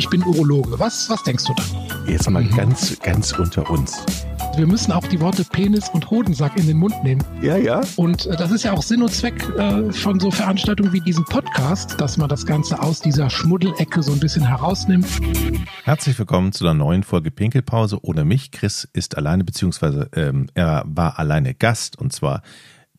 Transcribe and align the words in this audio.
ich 0.00 0.08
bin 0.08 0.22
Urologe. 0.22 0.78
Was, 0.78 1.10
was 1.10 1.22
denkst 1.24 1.44
du 1.44 1.52
da? 1.52 1.62
Jetzt 2.10 2.28
mal 2.30 2.42
ganz, 2.42 2.98
ganz 3.00 3.32
unter 3.32 3.68
uns. 3.68 4.02
Wir 4.56 4.66
müssen 4.66 4.92
auch 4.92 5.06
die 5.06 5.20
Worte 5.20 5.44
Penis 5.44 5.90
und 5.90 6.10
Hodensack 6.10 6.56
in 6.56 6.66
den 6.66 6.78
Mund 6.78 6.94
nehmen. 7.04 7.22
Ja, 7.42 7.58
ja. 7.58 7.82
Und 7.96 8.24
äh, 8.24 8.34
das 8.34 8.50
ist 8.50 8.62
ja 8.62 8.72
auch 8.72 8.82
Sinn 8.82 9.02
und 9.02 9.12
Zweck 9.12 9.46
äh, 9.58 9.92
von 9.92 10.18
so 10.18 10.30
Veranstaltungen 10.30 10.94
wie 10.94 11.02
diesem 11.02 11.26
Podcast, 11.26 12.00
dass 12.00 12.16
man 12.16 12.30
das 12.30 12.46
Ganze 12.46 12.80
aus 12.80 13.00
dieser 13.00 13.28
Schmuddelecke 13.28 14.02
so 14.02 14.12
ein 14.12 14.20
bisschen 14.20 14.42
herausnimmt. 14.42 15.06
Herzlich 15.84 16.18
willkommen 16.18 16.52
zu 16.52 16.64
einer 16.64 16.72
neuen 16.72 17.02
Folge 17.02 17.30
Pinkelpause 17.30 17.98
ohne 18.00 18.24
mich. 18.24 18.52
Chris 18.52 18.88
ist 18.94 19.18
alleine, 19.18 19.44
beziehungsweise 19.44 20.08
ähm, 20.16 20.48
er 20.54 20.82
war 20.86 21.18
alleine 21.18 21.52
Gast 21.52 21.98
und 21.98 22.14
zwar 22.14 22.40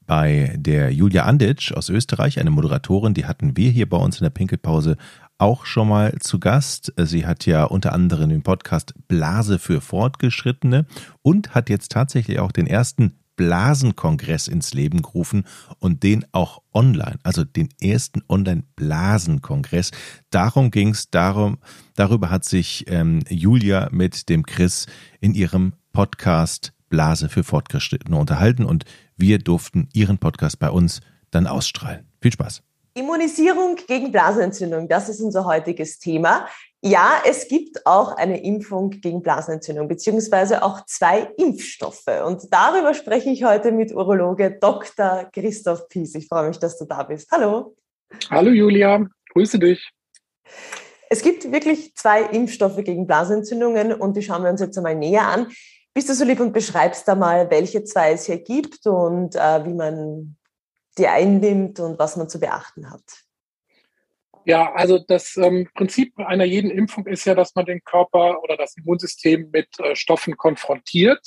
bei 0.06 0.54
der 0.58 0.94
Julia 0.94 1.24
Anditsch 1.24 1.72
aus 1.72 1.90
Österreich, 1.90 2.40
eine 2.40 2.52
Moderatorin, 2.52 3.14
die 3.14 3.26
hatten 3.26 3.56
wir 3.58 3.72
hier 3.72 3.90
bei 3.90 3.98
uns 3.98 4.20
in 4.20 4.26
der 4.26 4.30
Pinkelpause 4.30 4.98
auch 5.42 5.66
schon 5.66 5.90
mal 5.90 6.14
zu 6.20 6.40
Gast. 6.40 6.94
Sie 6.98 7.26
hat 7.26 7.46
ja 7.46 7.64
unter 7.64 7.94
anderem 7.94 8.30
den 8.30 8.44
Podcast 8.44 8.94
Blase 9.08 9.58
für 9.58 9.82
Fortgeschrittene 9.82 10.86
und 11.24 11.56
hat 11.56 11.70
jetzt 11.70 11.92
tatsächlich 11.92 12.40
auch 12.40 12.52
den 12.52 12.68
ersten 12.68 13.18
Blasenkongress 13.38 14.48
ins 14.48 14.74
Leben 14.76 15.02
gerufen 15.02 15.46
und 15.80 16.04
den 16.04 16.26
auch 16.32 16.62
online, 16.74 17.18
also 17.24 17.44
den 17.44 17.70
ersten 17.82 18.22
Online-Blasenkongress. 18.30 19.90
Darum 20.30 20.70
ging 20.70 20.90
es, 20.90 21.10
darum, 21.10 21.58
darüber 21.96 22.30
hat 22.30 22.46
sich 22.46 22.86
ähm, 22.88 23.22
Julia 23.28 23.90
mit 23.92 24.30
dem 24.30 24.46
Chris 24.46 24.86
in 25.22 25.34
ihrem 25.34 25.74
Podcast 25.92 26.72
Blase 26.90 27.30
für 27.30 27.44
Fortgeschrittene 27.44 28.16
unterhalten 28.16 28.64
und 28.64 28.86
wir 29.18 29.40
durften 29.40 29.90
ihren 29.94 30.20
Podcast 30.20 30.60
bei 30.60 30.70
uns 30.70 31.02
dann 31.32 31.48
ausstrahlen. 31.48 32.06
Viel 32.22 32.34
Spaß! 32.34 32.71
Immunisierung 32.94 33.78
gegen 33.88 34.12
Blasenentzündung, 34.12 34.88
das 34.88 35.08
ist 35.08 35.22
unser 35.22 35.46
heutiges 35.46 35.98
Thema. 36.00 36.48
Ja, 36.82 37.22
es 37.26 37.48
gibt 37.48 37.86
auch 37.86 38.18
eine 38.18 38.44
Impfung 38.44 38.90
gegen 38.90 39.22
Blasenentzündung, 39.22 39.88
beziehungsweise 39.88 40.64
auch 40.64 40.86
zwei 40.86 41.30
Impfstoffe. 41.38 42.08
Und 42.26 42.52
darüber 42.52 42.94
spreche 42.94 43.30
ich 43.30 43.44
heute 43.44 43.72
mit 43.72 43.94
Urologe 43.94 44.58
Dr. 44.60 45.30
Christoph 45.32 45.88
Pies. 45.88 46.16
Ich 46.16 46.28
freue 46.28 46.50
mich, 46.50 46.58
dass 46.58 46.78
du 46.78 46.86
da 46.86 47.04
bist. 47.04 47.32
Hallo. 47.32 47.76
Hallo 48.30 48.50
Julia, 48.50 49.06
grüße 49.34 49.60
dich. 49.60 49.92
Es 51.10 51.22
gibt 51.22 51.50
wirklich 51.52 51.96
zwei 51.96 52.24
Impfstoffe 52.24 52.84
gegen 52.84 53.06
Blasenentzündungen 53.06 53.94
und 53.94 54.18
die 54.18 54.24
schauen 54.24 54.44
wir 54.44 54.50
uns 54.50 54.62
jetzt 54.62 54.78
einmal 54.78 54.96
näher 54.96 55.28
an. 55.28 55.48
Bist 55.94 56.10
du 56.10 56.14
so 56.14 56.26
lieb 56.26 56.40
und 56.40 56.52
beschreibst 56.52 57.08
da 57.08 57.16
mal, 57.16 57.50
welche 57.52 57.84
zwei 57.84 58.14
es 58.14 58.26
hier 58.26 58.40
gibt 58.40 58.86
und 58.88 59.36
äh, 59.36 59.66
wie 59.66 59.74
man 59.74 60.36
die 61.02 61.08
einnimmt 61.08 61.80
und 61.80 61.98
was 61.98 62.16
man 62.16 62.30
zu 62.30 62.40
beachten 62.40 62.92
hat? 62.92 63.04
Ja, 64.46 64.74
also 64.74 64.98
das 64.98 65.38
ähm, 65.38 65.68
Prinzip 65.76 66.18
einer 66.18 66.46
jeden 66.46 66.72
Impfung 66.72 67.06
ist 67.06 67.26
ja, 67.26 67.36
dass 67.36 67.54
man 67.54 67.66
den 67.66 67.84
Körper 67.84 68.42
oder 68.44 68.58
das 68.58 68.76
Immunsystem 68.76 69.50
mit 69.52 69.68
äh, 69.80 69.96
Stoffen 69.96 70.36
konfrontiert. 70.36 71.22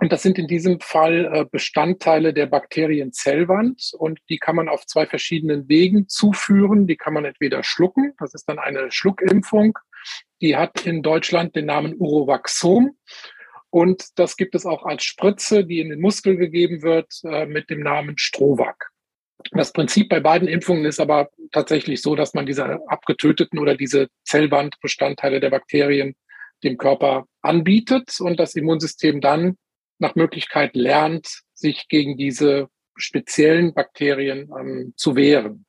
Und 0.00 0.12
das 0.12 0.22
sind 0.22 0.38
in 0.38 0.48
diesem 0.48 0.80
Fall 0.80 1.30
äh, 1.32 1.44
Bestandteile 1.44 2.34
der 2.34 2.46
Bakterienzellwand 2.46 3.92
und 3.98 4.18
die 4.28 4.38
kann 4.38 4.56
man 4.56 4.68
auf 4.68 4.84
zwei 4.86 5.06
verschiedenen 5.06 5.68
Wegen 5.68 6.08
zuführen. 6.08 6.88
Die 6.88 6.96
kann 6.96 7.14
man 7.14 7.24
entweder 7.24 7.62
schlucken, 7.62 8.14
das 8.18 8.34
ist 8.34 8.48
dann 8.48 8.58
eine 8.58 8.90
Schluckimpfung. 8.90 9.78
Die 10.40 10.56
hat 10.56 10.84
in 10.86 11.02
Deutschland 11.02 11.54
den 11.54 11.66
Namen 11.66 11.94
Urovaxom. 11.96 12.96
Und 13.74 14.20
das 14.20 14.36
gibt 14.36 14.54
es 14.54 14.66
auch 14.66 14.84
als 14.84 15.02
Spritze, 15.02 15.64
die 15.64 15.80
in 15.80 15.90
den 15.90 16.00
Muskel 16.00 16.36
gegeben 16.36 16.82
wird, 16.82 17.12
äh, 17.24 17.44
mit 17.44 17.70
dem 17.70 17.80
Namen 17.80 18.16
Strovac. 18.18 18.92
Das 19.50 19.72
Prinzip 19.72 20.08
bei 20.08 20.20
beiden 20.20 20.46
Impfungen 20.46 20.84
ist 20.84 21.00
aber 21.00 21.28
tatsächlich 21.50 22.00
so, 22.00 22.14
dass 22.14 22.34
man 22.34 22.46
diese 22.46 22.78
abgetöteten 22.88 23.58
oder 23.58 23.76
diese 23.76 24.06
Zellwandbestandteile 24.22 25.40
der 25.40 25.50
Bakterien 25.50 26.14
dem 26.62 26.78
Körper 26.78 27.26
anbietet 27.42 28.20
und 28.20 28.38
das 28.38 28.54
Immunsystem 28.54 29.20
dann 29.20 29.58
nach 29.98 30.14
Möglichkeit 30.14 30.76
lernt, 30.76 31.40
sich 31.52 31.88
gegen 31.88 32.16
diese 32.16 32.68
speziellen 32.94 33.74
Bakterien 33.74 34.52
ähm, 34.56 34.94
zu 34.96 35.16
wehren. 35.16 35.66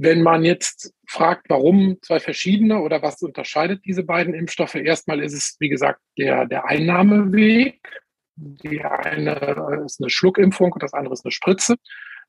Wenn 0.00 0.22
man 0.22 0.44
jetzt 0.44 0.94
fragt, 1.08 1.46
warum 1.48 1.98
zwei 2.02 2.20
verschiedene 2.20 2.80
oder 2.80 3.02
was 3.02 3.20
unterscheidet 3.20 3.84
diese 3.84 4.04
beiden 4.04 4.32
Impfstoffe, 4.32 4.76
erstmal 4.76 5.20
ist 5.20 5.32
es, 5.32 5.56
wie 5.58 5.68
gesagt, 5.68 6.00
der, 6.16 6.46
der 6.46 6.66
Einnahmeweg. 6.66 7.80
Die 8.36 8.80
eine 8.80 9.82
ist 9.84 10.00
eine 10.00 10.08
Schluckimpfung 10.08 10.70
und 10.70 10.84
das 10.84 10.92
andere 10.92 11.14
ist 11.14 11.24
eine 11.24 11.32
Spritze. 11.32 11.74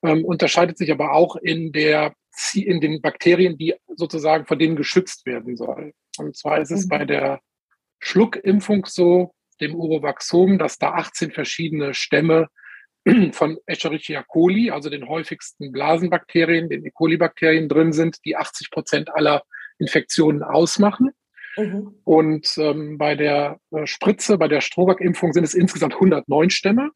Ähm, 0.01 0.25
unterscheidet 0.25 0.79
sich 0.79 0.91
aber 0.91 1.13
auch 1.13 1.35
in 1.35 1.71
der 1.71 2.13
in 2.55 2.79
den 2.81 3.01
Bakterien, 3.01 3.57
die 3.57 3.75
sozusagen 3.95 4.47
von 4.47 4.57
denen 4.57 4.75
geschützt 4.75 5.27
werden 5.27 5.55
sollen. 5.55 5.93
Und 6.17 6.35
zwar 6.37 6.59
ist 6.59 6.71
es 6.71 6.85
mhm. 6.85 6.89
bei 6.89 7.05
der 7.05 7.39
Schluckimpfung 7.99 8.85
so, 8.87 9.33
dem 9.61 9.75
Urovaxom, 9.75 10.57
dass 10.57 10.77
da 10.77 10.93
18 10.93 11.31
verschiedene 11.31 11.93
Stämme 11.93 12.47
von 13.31 13.57
Escherichia 13.65 14.23
coli, 14.23 14.71
also 14.71 14.89
den 14.89 15.07
häufigsten 15.07 15.71
Blasenbakterien, 15.71 16.69
den 16.69 16.85
E. 16.85 16.91
coli-Bakterien 16.91 17.69
drin 17.69 17.93
sind, 17.93 18.17
die 18.25 18.35
80 18.35 18.71
Prozent 18.71 19.13
aller 19.13 19.43
Infektionen 19.77 20.43
ausmachen. 20.43 21.11
Mhm. 21.57 21.95
Und 22.03 22.53
ähm, 22.57 22.97
bei 22.97 23.15
der 23.15 23.59
äh, 23.71 23.85
Spritze, 23.85 24.37
bei 24.37 24.47
der 24.47 24.61
Strohback-Impfung 24.61 25.33
sind 25.33 25.43
es 25.43 25.53
insgesamt 25.53 25.93
109 25.95 26.49
Stämme. 26.49 26.91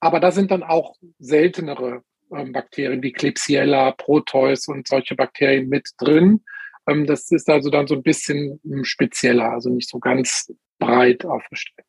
Aber 0.00 0.20
da 0.20 0.30
sind 0.30 0.50
dann 0.50 0.62
auch 0.62 0.94
seltenere 1.18 2.02
ähm, 2.32 2.52
Bakterien 2.52 3.02
wie 3.02 3.12
Klebsiella, 3.12 3.92
Proteus 3.92 4.68
und 4.68 4.86
solche 4.86 5.16
Bakterien 5.16 5.68
mit 5.68 5.90
drin. 5.98 6.44
Ähm, 6.88 7.06
das 7.06 7.30
ist 7.30 7.48
also 7.48 7.70
dann 7.70 7.86
so 7.86 7.94
ein 7.94 8.02
bisschen 8.02 8.60
ähm, 8.64 8.84
spezieller, 8.84 9.50
also 9.52 9.70
nicht 9.70 9.88
so 9.88 9.98
ganz 9.98 10.52
breit 10.78 11.24
aufgestellt. 11.24 11.87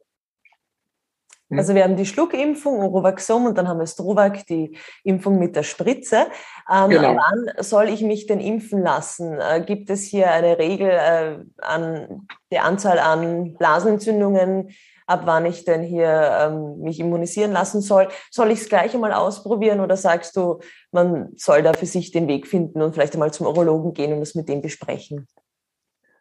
Mhm. 1.50 1.60
Also 1.60 1.76
wir 1.76 1.84
haben 1.84 1.98
die 1.98 2.06
Schluckimpfung, 2.06 2.80
Orovaxom 2.80 3.48
und 3.48 3.58
dann 3.58 3.68
haben 3.68 3.80
wir 3.80 3.88
Strovac, 3.88 4.46
die 4.48 4.78
Impfung 5.04 5.40
mit 5.40 5.56
der 5.56 5.64
Spritze. 5.64 6.28
Ähm, 6.72 6.90
genau. 6.90 7.16
Wann 7.16 7.64
soll 7.64 7.90
ich 7.90 8.02
mich 8.02 8.28
denn 8.28 8.40
impfen 8.40 8.82
lassen? 8.82 9.40
Äh, 9.40 9.62
gibt 9.66 9.90
es 9.90 10.04
hier 10.04 10.32
eine 10.32 10.58
Regel 10.58 10.90
äh, 10.90 11.40
an 11.58 12.28
der 12.52 12.66
Anzahl 12.66 13.00
an 13.00 13.56
Blasenentzündungen, 13.58 14.70
ab 15.08 15.22
wann 15.26 15.48
ich 15.48 15.66
denn 15.66 15.82
hier 15.82 16.38
ähm, 16.40 16.80
mich 16.82 17.00
immunisieren 17.00 17.52
lassen 17.52 17.82
soll? 17.82 18.10
Soll 18.30 18.52
ich 18.52 18.62
es 18.62 18.70
gleich 18.70 18.94
einmal 18.94 19.14
ausprobieren 19.14 19.80
oder 19.80 19.98
sagst 19.98 20.36
du, 20.36 20.60
man 20.92 21.30
soll 21.36 21.64
da 21.64 21.74
für 21.74 21.88
sich 21.88 22.12
den 22.12 22.28
Weg 22.28 22.48
finden 22.48 22.82
und 22.82 22.94
vielleicht 22.94 23.14
einmal 23.14 23.34
zum 23.34 23.48
Urologen 23.48 23.94
gehen 23.94 24.14
und 24.14 24.20
das 24.20 24.36
mit 24.36 24.48
dem 24.48 24.62
besprechen? 24.62 25.28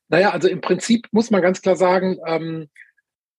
Naja, 0.09 0.31
also 0.31 0.49
im 0.49 0.63
Prinzip 0.63 1.07
muss 1.13 1.31
man 1.31 1.43
ganz 1.43 1.61
klar 1.61 1.77
sagen, 1.77 2.17
ähm, 2.27 2.71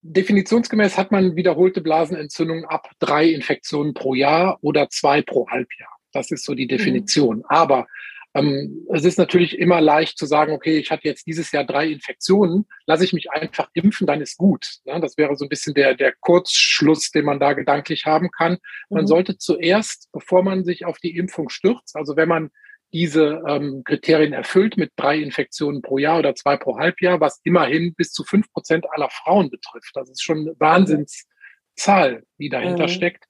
Definitionsgemäß 0.01 0.97
hat 0.97 1.11
man 1.11 1.35
wiederholte 1.35 1.81
Blasenentzündungen 1.81 2.65
ab 2.65 2.89
drei 2.99 3.27
Infektionen 3.29 3.93
pro 3.93 4.13
Jahr 4.13 4.57
oder 4.61 4.89
zwei 4.89 5.21
pro 5.21 5.47
Halbjahr. 5.49 5.89
Das 6.13 6.31
ist 6.31 6.45
so 6.45 6.55
die 6.55 6.65
mhm. 6.65 6.69
Definition. 6.69 7.37
Mhm. 7.37 7.45
Aber 7.47 7.87
ähm, 8.35 8.85
es 8.93 9.05
ist 9.05 9.17
natürlich 9.17 9.57
immer 9.57 9.81
leicht 9.81 10.17
zu 10.17 10.25
sagen, 10.25 10.53
okay, 10.53 10.77
ich 10.77 10.91
hatte 10.91 11.07
jetzt 11.07 11.25
dieses 11.25 11.51
Jahr 11.51 11.63
drei 11.63 11.87
Infektionen, 11.87 12.65
lasse 12.85 13.03
ich 13.03 13.11
mich 13.11 13.31
einfach 13.31 13.69
impfen, 13.73 14.05
dann 14.05 14.21
ist 14.21 14.37
gut. 14.37 14.67
Ja, 14.85 14.99
das 14.99 15.17
wäre 15.17 15.35
so 15.35 15.45
ein 15.45 15.49
bisschen 15.49 15.73
der, 15.73 15.95
der 15.95 16.13
Kurzschluss, 16.19 17.11
den 17.11 17.25
man 17.25 17.39
da 17.39 17.53
gedanklich 17.53 18.05
haben 18.05 18.29
kann. 18.31 18.57
Man 18.89 19.03
mhm. 19.03 19.07
sollte 19.07 19.37
zuerst, 19.37 20.09
bevor 20.11 20.43
man 20.43 20.63
sich 20.63 20.85
auf 20.85 20.99
die 20.99 21.17
Impfung 21.17 21.49
stürzt, 21.49 21.95
also 21.95 22.15
wenn 22.15 22.29
man 22.29 22.51
diese 22.91 23.43
ähm, 23.47 23.83
Kriterien 23.85 24.33
erfüllt 24.33 24.77
mit 24.77 24.91
drei 24.95 25.17
Infektionen 25.19 25.81
pro 25.81 25.97
Jahr 25.97 26.19
oder 26.19 26.35
zwei 26.35 26.57
pro 26.57 26.77
Halbjahr, 26.77 27.19
was 27.19 27.39
immerhin 27.43 27.93
bis 27.93 28.11
zu 28.11 28.23
fünf 28.23 28.51
Prozent 28.51 28.85
aller 28.91 29.09
Frauen 29.09 29.49
betrifft. 29.49 29.91
Das 29.93 30.09
ist 30.09 30.23
schon 30.23 30.39
eine 30.39 30.55
Wahnsinnszahl, 30.59 32.23
die 32.39 32.49
dahinter 32.49 32.83
mhm. 32.83 32.89
steckt. 32.89 33.25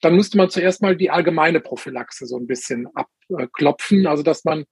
Dann 0.00 0.14
müsste 0.14 0.36
man 0.36 0.50
zuerst 0.50 0.82
mal 0.82 0.96
die 0.96 1.10
allgemeine 1.10 1.60
Prophylaxe 1.60 2.26
so 2.26 2.38
ein 2.38 2.46
bisschen 2.46 2.86
abklopfen, 2.94 4.06
also 4.06 4.22
dass 4.22 4.44
man 4.44 4.64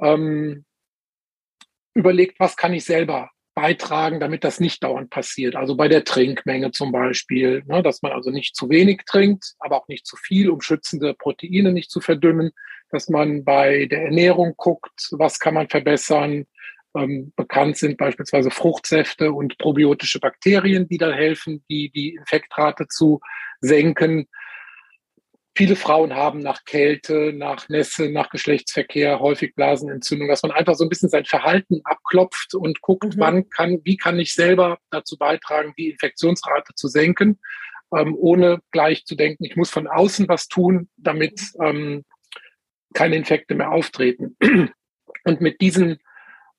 ähm, 0.00 0.64
überlegt, 1.94 2.40
was 2.40 2.56
kann 2.56 2.72
ich 2.72 2.84
selber 2.84 3.30
beitragen, 3.54 4.20
damit 4.20 4.44
das 4.44 4.60
nicht 4.60 4.84
dauernd 4.84 5.08
passiert. 5.08 5.56
Also 5.56 5.76
bei 5.76 5.88
der 5.88 6.04
Trinkmenge 6.04 6.72
zum 6.72 6.92
Beispiel, 6.92 7.62
ne, 7.66 7.82
dass 7.82 8.02
man 8.02 8.12
also 8.12 8.30
nicht 8.30 8.54
zu 8.54 8.68
wenig 8.68 9.02
trinkt, 9.06 9.54
aber 9.58 9.78
auch 9.78 9.88
nicht 9.88 10.06
zu 10.06 10.16
viel, 10.16 10.50
um 10.50 10.60
schützende 10.60 11.14
Proteine 11.14 11.72
nicht 11.72 11.90
zu 11.90 12.00
verdünnen 12.00 12.52
dass 12.90 13.08
man 13.08 13.44
bei 13.44 13.86
der 13.86 14.02
Ernährung 14.04 14.54
guckt, 14.56 15.08
was 15.12 15.38
kann 15.38 15.54
man 15.54 15.68
verbessern. 15.68 16.46
Ähm, 16.96 17.32
bekannt 17.36 17.76
sind 17.76 17.98
beispielsweise 17.98 18.50
Fruchtsäfte 18.50 19.32
und 19.32 19.58
probiotische 19.58 20.18
Bakterien, 20.20 20.88
die 20.88 20.98
da 20.98 21.12
helfen, 21.12 21.64
die, 21.68 21.90
die 21.90 22.14
Infektrate 22.14 22.88
zu 22.88 23.20
senken. 23.60 24.28
Viele 25.56 25.76
Frauen 25.76 26.14
haben 26.14 26.40
nach 26.40 26.64
Kälte, 26.64 27.32
nach 27.34 27.70
Nässe, 27.70 28.10
nach 28.10 28.28
Geschlechtsverkehr 28.28 29.20
häufig 29.20 29.54
Blasenentzündung, 29.54 30.28
dass 30.28 30.42
man 30.42 30.52
einfach 30.52 30.74
so 30.74 30.84
ein 30.84 30.90
bisschen 30.90 31.08
sein 31.08 31.24
Verhalten 31.24 31.80
abklopft 31.84 32.54
und 32.54 32.82
guckt, 32.82 33.16
mhm. 33.16 33.20
wann 33.20 33.48
kann, 33.48 33.80
wie 33.84 33.96
kann 33.96 34.18
ich 34.18 34.34
selber 34.34 34.78
dazu 34.90 35.16
beitragen, 35.16 35.72
die 35.78 35.90
Infektionsrate 35.90 36.74
zu 36.74 36.88
senken, 36.88 37.38
ähm, 37.94 38.14
ohne 38.18 38.60
gleich 38.70 39.06
zu 39.06 39.14
denken, 39.14 39.44
ich 39.44 39.56
muss 39.56 39.70
von 39.70 39.86
außen 39.86 40.28
was 40.28 40.48
tun, 40.48 40.90
damit 40.98 41.40
ähm, 41.62 42.04
keine 42.94 43.16
Infekte 43.16 43.54
mehr 43.54 43.70
auftreten. 43.72 44.36
Und 45.24 45.40
mit 45.40 45.60
diesen 45.60 45.98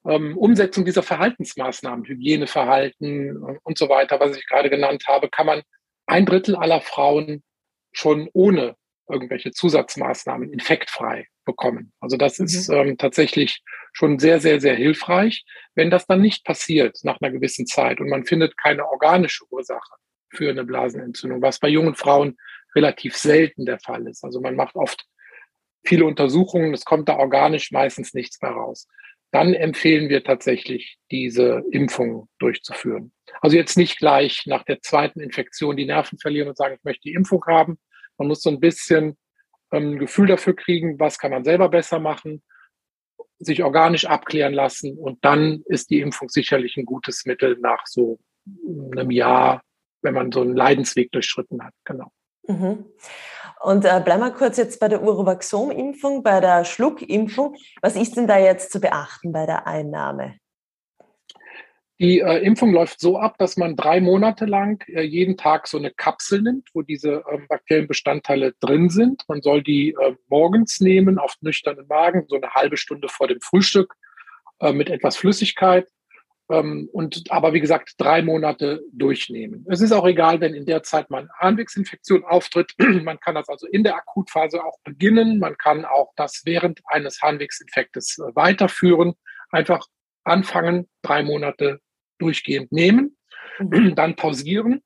ähm, 0.06 0.38
Umsetzung 0.38 0.86
dieser 0.86 1.04
Verhaltensmaßnahmen, 1.04 2.06
Hygieneverhalten 2.06 3.60
und 3.64 3.78
so 3.78 3.90
weiter, 3.90 4.20
was 4.20 4.38
ich 4.38 4.48
gerade 4.48 4.70
genannt 4.70 5.04
habe, 5.08 5.30
kann 5.30 5.46
man 5.46 5.62
ein 6.06 6.26
Drittel 6.26 6.56
aller 6.56 6.82
Frauen 6.82 7.44
schon 7.92 8.30
ohne 8.34 8.76
irgendwelche 9.10 9.52
Zusatzmaßnahmen 9.52 10.52
infektfrei 10.52 11.28
bekommen. 11.46 11.94
Also 12.00 12.18
das 12.18 12.40
mhm. 12.40 12.46
ist 12.46 12.70
ähm, 12.70 12.98
tatsächlich 12.98 13.62
schon 13.94 14.20
sehr, 14.20 14.40
sehr, 14.40 14.60
sehr 14.60 14.76
hilfreich. 14.76 15.46
Wenn 15.76 15.90
das 15.90 16.06
dann 16.06 16.22
nicht 16.22 16.46
passiert 16.46 16.98
nach 17.04 17.20
einer 17.22 17.32
gewissen 17.32 17.66
Zeit 17.66 18.00
und 18.00 18.10
man 18.10 18.26
findet 18.26 18.58
keine 18.58 18.88
organische 18.88 19.46
Ursache 19.50 19.96
für 20.30 20.50
eine 20.50 20.66
Blasenentzündung, 20.66 21.42
was 21.42 21.60
bei 21.60 21.70
jungen 21.70 21.96
Frauen 21.96 22.38
relativ 22.76 23.16
selten 23.16 23.66
der 23.66 23.80
Fall 23.80 24.08
ist. 24.08 24.24
Also 24.24 24.42
man 24.42 24.56
macht 24.56 24.76
oft 24.76 25.06
viele 25.88 26.06
Untersuchungen, 26.06 26.74
es 26.74 26.86
kommt 26.86 27.10
da 27.10 27.18
organisch 27.18 27.72
meistens 27.72 28.14
nichts 28.14 28.42
mehr 28.42 28.52
raus. 28.52 28.88
Dann 29.32 29.54
empfehlen 29.54 30.10
wir 30.10 30.24
tatsächlich, 30.24 30.98
diese 31.12 31.64
Impfung 31.72 32.30
durchzuführen. 32.40 33.12
Also 33.42 33.58
jetzt 33.58 33.78
nicht 33.78 33.98
gleich 33.98 34.44
nach 34.46 34.64
der 34.64 34.82
zweiten 34.82 35.20
Infektion 35.20 35.76
die 35.78 35.86
Nerven 35.86 36.18
verlieren 36.18 36.48
und 36.48 36.58
sagen, 36.58 36.76
ich 36.76 36.84
möchte 36.84 37.04
die 37.04 37.14
Impfung 37.14 37.44
haben. 37.46 37.78
Man 38.18 38.28
muss 38.28 38.42
so 38.42 38.50
ein 38.50 38.60
bisschen 38.60 39.18
ähm, 39.72 39.94
ein 39.94 40.00
Gefühl 40.00 40.28
dafür 40.28 40.56
kriegen, 40.56 41.00
was 41.00 41.20
kann 41.20 41.32
man 41.32 41.44
selber 41.44 41.70
besser 41.70 42.00
machen, 42.00 42.44
sich 43.40 43.64
organisch 43.64 44.06
abklären 44.06 44.54
lassen 44.54 44.98
und 44.98 45.24
dann 45.24 45.62
ist 45.68 45.90
die 45.90 46.00
Impfung 46.00 46.30
sicherlich 46.30 46.78
ein 46.78 46.86
gutes 46.86 47.26
Mittel 47.26 47.58
nach 47.60 47.86
so 47.86 48.20
einem 48.92 49.12
Jahr, 49.12 49.62
wenn 50.02 50.14
man 50.14 50.32
so 50.32 50.42
einen 50.42 50.56
Leidensweg 50.56 51.12
durchschritten 51.12 51.64
hat. 51.64 51.74
Genau. 51.84 52.12
Mhm. 52.48 52.86
Und 53.62 53.86
äh, 53.86 54.02
bleiben 54.04 54.22
wir 54.22 54.32
kurz 54.32 54.58
jetzt 54.58 54.80
bei 54.80 54.88
der 54.88 55.02
Urovaxom-Impfung, 55.02 56.24
bei 56.24 56.40
der 56.40 56.64
Schluckimpfung. 56.64 57.56
Was 57.82 57.96
ist 57.96 58.16
denn 58.16 58.28
da 58.28 58.38
jetzt 58.38 58.72
zu 58.72 58.80
beachten 58.80 59.32
bei 59.32 59.46
der 59.46 59.66
Einnahme? 59.66 60.36
Die 62.00 62.20
äh, 62.20 62.44
Impfung 62.44 62.72
läuft 62.72 63.00
so 63.00 63.18
ab, 63.18 63.38
dass 63.40 63.58
man 63.58 63.76
drei 63.76 64.00
Monate 64.00 64.46
lang 64.46 64.84
äh, 64.88 65.02
jeden 65.02 65.36
Tag 65.36 65.68
so 65.68 65.80
eine 65.80 65.90
Kapsel 65.90 66.44
nimmt, 66.44 66.70
wo 66.74 66.84
diese 66.84 67.24
äh, 67.28 67.40
Bakterienbestandteile 67.50 68.54
drin 68.60 68.90
sind. 68.90 69.24
Man 69.28 69.42
soll 69.42 69.64
die 69.64 69.96
äh, 70.00 70.16
morgens 70.28 70.80
nehmen, 70.80 71.18
auf 71.18 71.36
nüchternen 71.42 71.88
Magen, 71.88 72.26
so 72.28 72.36
eine 72.36 72.52
halbe 72.52 72.78
Stunde 72.78 73.10
vor 73.10 73.28
dem 73.28 73.42
Frühstück 73.42 73.96
äh, 74.60 74.74
mit 74.74 74.92
etwas 74.92 75.18
Flüssigkeit. 75.18 75.88
Ähm, 76.50 76.90
und 76.94 77.30
aber 77.30 77.54
wie 77.54 77.60
gesagt, 77.60 77.96
drei 77.98 78.22
Monate 78.22 78.82
durchnehmen. 78.94 79.66
Es 79.70 79.82
ist 79.82 79.92
auch 79.92 80.06
egal, 80.06 80.40
wenn 80.40 80.54
in 80.54 80.66
der 80.66 80.84
Zeit 80.84 81.12
eine 81.12 81.30
Harnwegsinfektion 81.40 82.24
auftritt. 82.24 82.74
man 83.04 83.20
kann 83.20 83.36
das 83.36 83.50
also 83.50 83.68
in 83.68 83.84
der 83.84 83.96
Akutphase 83.96 84.64
auch 84.64 84.80
beginnen. 84.84 85.40
Man 85.40 85.58
kann 85.58 85.86
auch 85.86 86.14
das 86.16 86.44
während 86.46 86.82
eines 86.86 87.22
Harnwegsinfektes 87.22 88.20
äh, 88.20 88.36
weiterführen. 88.36 89.14
Einfach 89.52 89.86
anfangen, 90.24 90.88
drei 91.02 91.24
Monate 91.24 91.80
durchgehend 92.18 92.72
nehmen, 92.72 93.18
mhm. 93.60 93.96
dann 93.96 94.16
pausieren, 94.16 94.82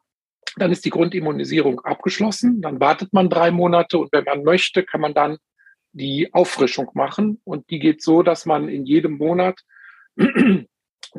dann 0.58 0.72
ist 0.72 0.86
die 0.86 0.90
Grundimmunisierung 0.90 1.80
abgeschlossen, 1.82 2.62
dann 2.62 2.80
wartet 2.80 3.14
man 3.14 3.30
drei 3.30 3.52
Monate 3.52 3.98
und 3.98 4.12
wenn 4.12 4.26
man 4.26 4.44
möchte, 4.44 4.84
kann 4.84 5.02
man 5.02 5.14
dann 5.14 5.38
die 5.94 6.34
Auffrischung 6.34 6.92
machen 6.94 7.42
und 7.44 7.70
die 7.70 7.80
geht 7.80 8.02
so, 8.02 8.24
dass 8.24 8.46
man 8.46 8.70
in 8.70 8.86
jedem 8.86 9.18
Monat 9.18 9.62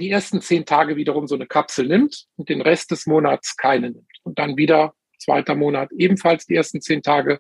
die 0.01 0.11
ersten 0.11 0.41
zehn 0.41 0.65
Tage 0.65 0.97
wiederum 0.97 1.27
so 1.27 1.35
eine 1.35 1.47
Kapsel 1.47 1.87
nimmt 1.87 2.27
und 2.37 2.49
den 2.49 2.63
Rest 2.63 2.91
des 2.91 3.07
Monats 3.07 3.57
keine 3.57 3.91
nimmt 3.91 4.11
und 4.23 4.39
dann 4.39 4.57
wieder 4.57 4.95
zweiter 5.19 5.55
Monat 5.55 5.91
ebenfalls 5.93 6.47
die 6.47 6.55
ersten 6.55 6.81
zehn 6.81 7.03
Tage 7.03 7.39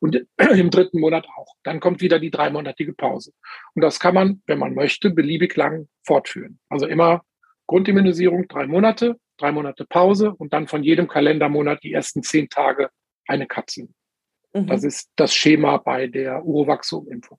und 0.00 0.26
im 0.38 0.70
dritten 0.70 1.00
Monat 1.00 1.26
auch. 1.36 1.54
Dann 1.62 1.80
kommt 1.80 2.00
wieder 2.00 2.18
die 2.18 2.30
dreimonatige 2.30 2.92
Pause. 2.92 3.32
Und 3.74 3.82
das 3.82 4.00
kann 4.00 4.14
man, 4.14 4.42
wenn 4.46 4.58
man 4.58 4.74
möchte, 4.74 5.10
beliebig 5.10 5.56
lang 5.56 5.88
fortführen. 6.04 6.58
Also 6.68 6.86
immer 6.86 7.22
Grundimmunisierung 7.66 8.48
drei 8.48 8.66
Monate, 8.66 9.16
drei 9.38 9.52
Monate 9.52 9.86
Pause 9.86 10.34
und 10.34 10.52
dann 10.52 10.66
von 10.66 10.82
jedem 10.82 11.08
Kalendermonat 11.08 11.82
die 11.82 11.92
ersten 11.92 12.22
zehn 12.22 12.48
Tage 12.48 12.90
eine 13.26 13.46
Kapsel. 13.46 13.88
Mhm. 14.52 14.66
Das 14.66 14.84
ist 14.84 15.10
das 15.16 15.34
Schema 15.34 15.78
bei 15.78 16.08
der 16.08 16.44
Urovaxum-Impfung. 16.44 17.38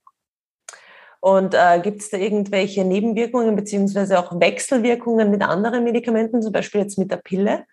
Und 1.23 1.53
äh, 1.53 1.79
gibt 1.81 2.01
es 2.01 2.09
da 2.09 2.17
irgendwelche 2.17 2.83
Nebenwirkungen 2.83 3.55
beziehungsweise 3.55 4.19
auch 4.19 4.41
Wechselwirkungen 4.41 5.31
mit 5.31 5.41
anderen 5.41 5.85
Medikamenten, 5.85 6.41
zum 6.41 6.51
Beispiel 6.51 6.81
jetzt 6.81 6.97
mit 6.97 7.11
der 7.11 7.15
Pille? 7.23 7.65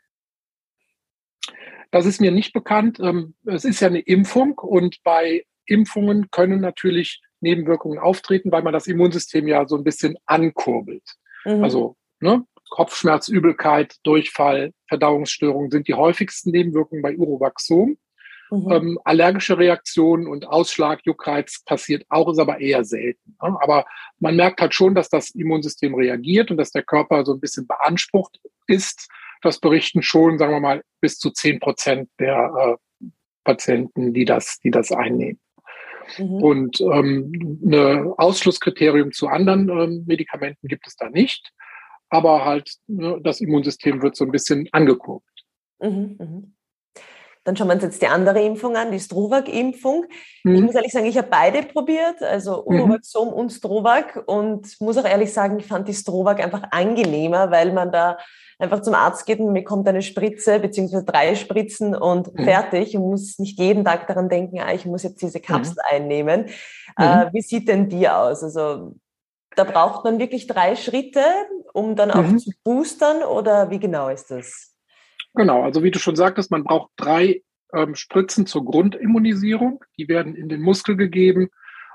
Das 1.90 2.06
ist 2.06 2.20
mir 2.20 2.30
nicht 2.30 2.52
bekannt. 2.52 3.00
Ähm, 3.00 3.34
es 3.44 3.64
ist 3.64 3.80
ja 3.80 3.88
eine 3.88 3.98
Impfung 3.98 4.56
und 4.56 5.02
bei 5.02 5.46
Impfungen 5.66 6.30
können 6.30 6.60
natürlich 6.60 7.20
Nebenwirkungen 7.40 7.98
auftreten, 7.98 8.52
weil 8.52 8.62
man 8.62 8.72
das 8.72 8.86
Immunsystem 8.86 9.48
ja 9.48 9.66
so 9.66 9.74
ein 9.76 9.82
bisschen 9.82 10.16
ankurbelt. 10.26 11.16
Mhm. 11.44 11.64
Also 11.64 11.96
ne, 12.20 12.44
Kopfschmerz, 12.68 13.26
Übelkeit, 13.26 13.96
Durchfall, 14.04 14.70
Verdauungsstörungen 14.86 15.72
sind 15.72 15.88
die 15.88 15.94
häufigsten 15.94 16.52
Nebenwirkungen 16.52 17.02
bei 17.02 17.16
Urovaxom. 17.16 17.98
Mhm. 18.50 18.72
Ähm, 18.72 18.98
allergische 19.04 19.58
Reaktionen 19.58 20.26
und 20.26 20.46
Ausschlag, 20.46 21.00
Juckreiz 21.04 21.62
passiert 21.64 22.04
auch, 22.08 22.30
ist 22.30 22.38
aber 22.38 22.60
eher 22.60 22.84
selten. 22.84 23.36
Ne? 23.42 23.56
Aber 23.60 23.84
man 24.18 24.36
merkt 24.36 24.60
halt 24.60 24.74
schon, 24.74 24.94
dass 24.94 25.08
das 25.08 25.30
Immunsystem 25.30 25.94
reagiert 25.94 26.50
und 26.50 26.56
dass 26.56 26.70
der 26.70 26.82
Körper 26.82 27.24
so 27.24 27.32
ein 27.32 27.40
bisschen 27.40 27.66
beansprucht 27.66 28.40
ist. 28.66 29.08
Das 29.42 29.58
berichten 29.58 30.02
schon, 30.02 30.38
sagen 30.38 30.52
wir 30.52 30.60
mal, 30.60 30.82
bis 31.00 31.18
zu 31.18 31.30
zehn 31.30 31.60
Prozent 31.60 32.10
der 32.18 32.78
äh, 33.00 33.06
Patienten, 33.44 34.12
die 34.12 34.24
das, 34.24 34.58
die 34.62 34.70
das 34.70 34.92
einnehmen. 34.92 35.40
Mhm. 36.18 36.42
Und 36.42 36.80
ähm, 36.80 37.60
ein 37.64 38.12
Ausschlusskriterium 38.18 39.12
zu 39.12 39.28
anderen 39.28 39.68
ähm, 39.68 40.04
Medikamenten 40.06 40.66
gibt 40.66 40.86
es 40.86 40.96
da 40.96 41.08
nicht 41.08 41.52
aber 42.10 42.44
halt 42.44 42.74
ne, 42.88 43.20
das 43.22 43.40
Immunsystem 43.40 44.02
wird 44.02 44.16
so 44.16 44.24
ein 44.24 44.32
bisschen 44.32 44.68
angekurbelt. 44.72 45.24
Mhm, 45.78 46.16
mhm. 46.18 46.54
Dann 47.50 47.56
schauen 47.56 47.66
wir 47.66 47.74
uns 47.74 47.82
jetzt 47.82 48.00
die 48.00 48.06
andere 48.06 48.40
Impfung 48.40 48.76
an, 48.76 48.92
die 48.92 49.00
Strovac-Impfung. 49.00 50.04
Mhm. 50.44 50.54
Ich 50.54 50.62
muss 50.62 50.74
ehrlich 50.76 50.92
sagen, 50.92 51.06
ich 51.06 51.18
habe 51.18 51.26
beide 51.28 51.64
probiert, 51.64 52.22
also 52.22 52.64
Urovaxom 52.64 53.26
mhm. 53.26 53.34
und 53.34 53.50
Strovac 53.50 54.22
und 54.26 54.80
muss 54.80 54.96
auch 54.96 55.04
ehrlich 55.04 55.32
sagen, 55.32 55.58
ich 55.58 55.66
fand 55.66 55.88
die 55.88 55.94
Strovac 55.94 56.38
einfach 56.38 56.62
angenehmer, 56.70 57.50
weil 57.50 57.72
man 57.72 57.90
da 57.90 58.18
einfach 58.60 58.82
zum 58.82 58.94
Arzt 58.94 59.26
geht 59.26 59.40
und 59.40 59.52
bekommt 59.52 59.88
eine 59.88 60.02
Spritze 60.02 60.60
beziehungsweise 60.60 61.04
drei 61.04 61.34
Spritzen 61.34 61.96
und 61.96 62.32
mhm. 62.32 62.44
fertig 62.44 62.96
und 62.96 63.10
muss 63.10 63.40
nicht 63.40 63.58
jeden 63.58 63.84
Tag 63.84 64.06
daran 64.06 64.28
denken, 64.28 64.60
ah, 64.60 64.72
ich 64.72 64.86
muss 64.86 65.02
jetzt 65.02 65.20
diese 65.20 65.40
Kapsel 65.40 65.72
mhm. 65.72 65.96
einnehmen. 65.96 66.44
Äh, 66.96 67.32
wie 67.32 67.42
sieht 67.42 67.66
denn 67.66 67.88
die 67.88 68.08
aus? 68.08 68.44
Also 68.44 68.94
da 69.56 69.64
braucht 69.64 70.04
man 70.04 70.20
wirklich 70.20 70.46
drei 70.46 70.76
Schritte, 70.76 71.24
um 71.72 71.96
dann 71.96 72.12
auch 72.12 72.22
mhm. 72.22 72.38
zu 72.38 72.52
boostern 72.62 73.24
oder 73.24 73.70
wie 73.70 73.80
genau 73.80 74.08
ist 74.08 74.30
das? 74.30 74.70
Genau, 75.34 75.62
also 75.62 75.82
wie 75.82 75.90
du 75.90 75.98
schon 75.98 76.16
sagtest, 76.16 76.50
man 76.50 76.64
braucht 76.64 76.90
drei 76.96 77.42
ähm, 77.74 77.94
Spritzen 77.94 78.46
zur 78.46 78.64
Grundimmunisierung. 78.64 79.84
Die 79.96 80.08
werden 80.08 80.34
in 80.34 80.48
den 80.48 80.60
Muskel 80.62 80.96
gegeben 80.96 81.48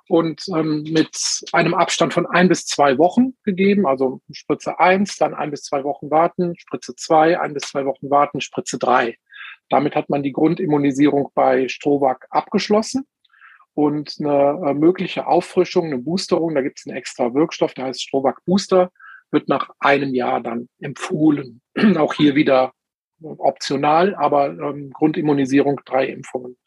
und 0.08 0.44
ähm, 0.56 0.84
mit 0.84 1.18
einem 1.52 1.74
Abstand 1.74 2.14
von 2.14 2.26
ein 2.28 2.48
bis 2.48 2.66
zwei 2.66 2.98
Wochen 2.98 3.36
gegeben. 3.44 3.88
Also 3.88 4.22
Spritze 4.32 4.80
eins, 4.80 5.18
dann 5.18 5.34
ein 5.34 5.52
bis 5.52 5.64
zwei 5.64 5.84
Wochen 5.84 6.10
warten, 6.12 6.56
Spritze 6.58 6.96
zwei, 6.96 7.40
ein 7.40 7.54
bis 7.54 7.64
zwei 7.64 7.86
Wochen 7.86 8.10
warten, 8.10 8.42
Spritze 8.42 8.78
drei. 8.78 9.18
Damit 9.70 9.96
hat 9.96 10.10
man 10.10 10.22
die 10.22 10.32
Grundimmunisierung 10.32 11.30
bei 11.34 11.68
Strovac 11.68 12.28
abgeschlossen 12.30 13.08
und 13.74 14.16
eine 14.20 14.70
äh, 14.70 14.74
mögliche 14.74 15.28
Auffrischung, 15.28 15.86
eine 15.86 15.98
Boosterung, 15.98 16.56
da 16.56 16.62
gibt 16.62 16.80
es 16.80 16.88
einen 16.88 16.98
extra 16.98 17.34
Wirkstoff, 17.34 17.74
der 17.74 17.86
heißt 17.86 18.02
Strovac 18.02 18.44
Booster, 18.46 18.92
wird 19.32 19.50
nach 19.50 19.70
einem 19.80 20.14
Jahr 20.14 20.40
dann 20.42 20.70
empfohlen. 20.80 21.62
Auch 21.98 22.14
hier 22.14 22.36
wieder 22.36 22.74
optional, 23.38 24.16
aber 24.16 24.50
ähm, 24.50 24.92
Grundimmunisierung, 24.92 25.82
drei 25.86 26.08
Impfungen. 26.08 26.58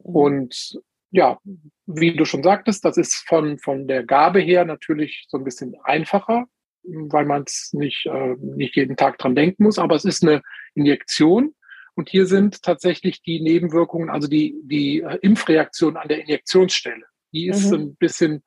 Mhm. 0.00 0.14
Und 0.14 0.80
ja, 1.10 1.38
wie 1.86 2.16
du 2.16 2.24
schon 2.24 2.42
sagtest, 2.42 2.84
das 2.84 2.96
ist 2.96 3.24
von, 3.28 3.58
von 3.58 3.86
der 3.86 4.04
Gabe 4.04 4.40
her 4.40 4.64
natürlich 4.64 5.26
so 5.28 5.38
ein 5.38 5.44
bisschen 5.44 5.76
einfacher, 5.84 6.46
weil 6.82 7.24
man 7.24 7.44
es 7.46 7.70
nicht, 7.72 8.06
äh, 8.06 8.34
nicht 8.40 8.76
jeden 8.76 8.96
Tag 8.96 9.18
dran 9.18 9.34
denken 9.34 9.64
muss, 9.64 9.78
aber 9.78 9.94
es 9.94 10.04
ist 10.04 10.22
eine 10.22 10.42
Injektion 10.74 11.54
und 11.94 12.08
hier 12.08 12.26
sind 12.26 12.62
tatsächlich 12.62 13.22
die 13.22 13.40
Nebenwirkungen, 13.40 14.10
also 14.10 14.26
die, 14.28 14.56
die 14.64 15.02
äh, 15.02 15.18
Impfreaktion 15.22 15.96
an 15.96 16.08
der 16.08 16.20
Injektionsstelle. 16.20 17.04
Die 17.32 17.46
ist 17.48 17.70
mhm. 17.70 17.78
ein 17.78 17.96
bisschen 17.96 18.42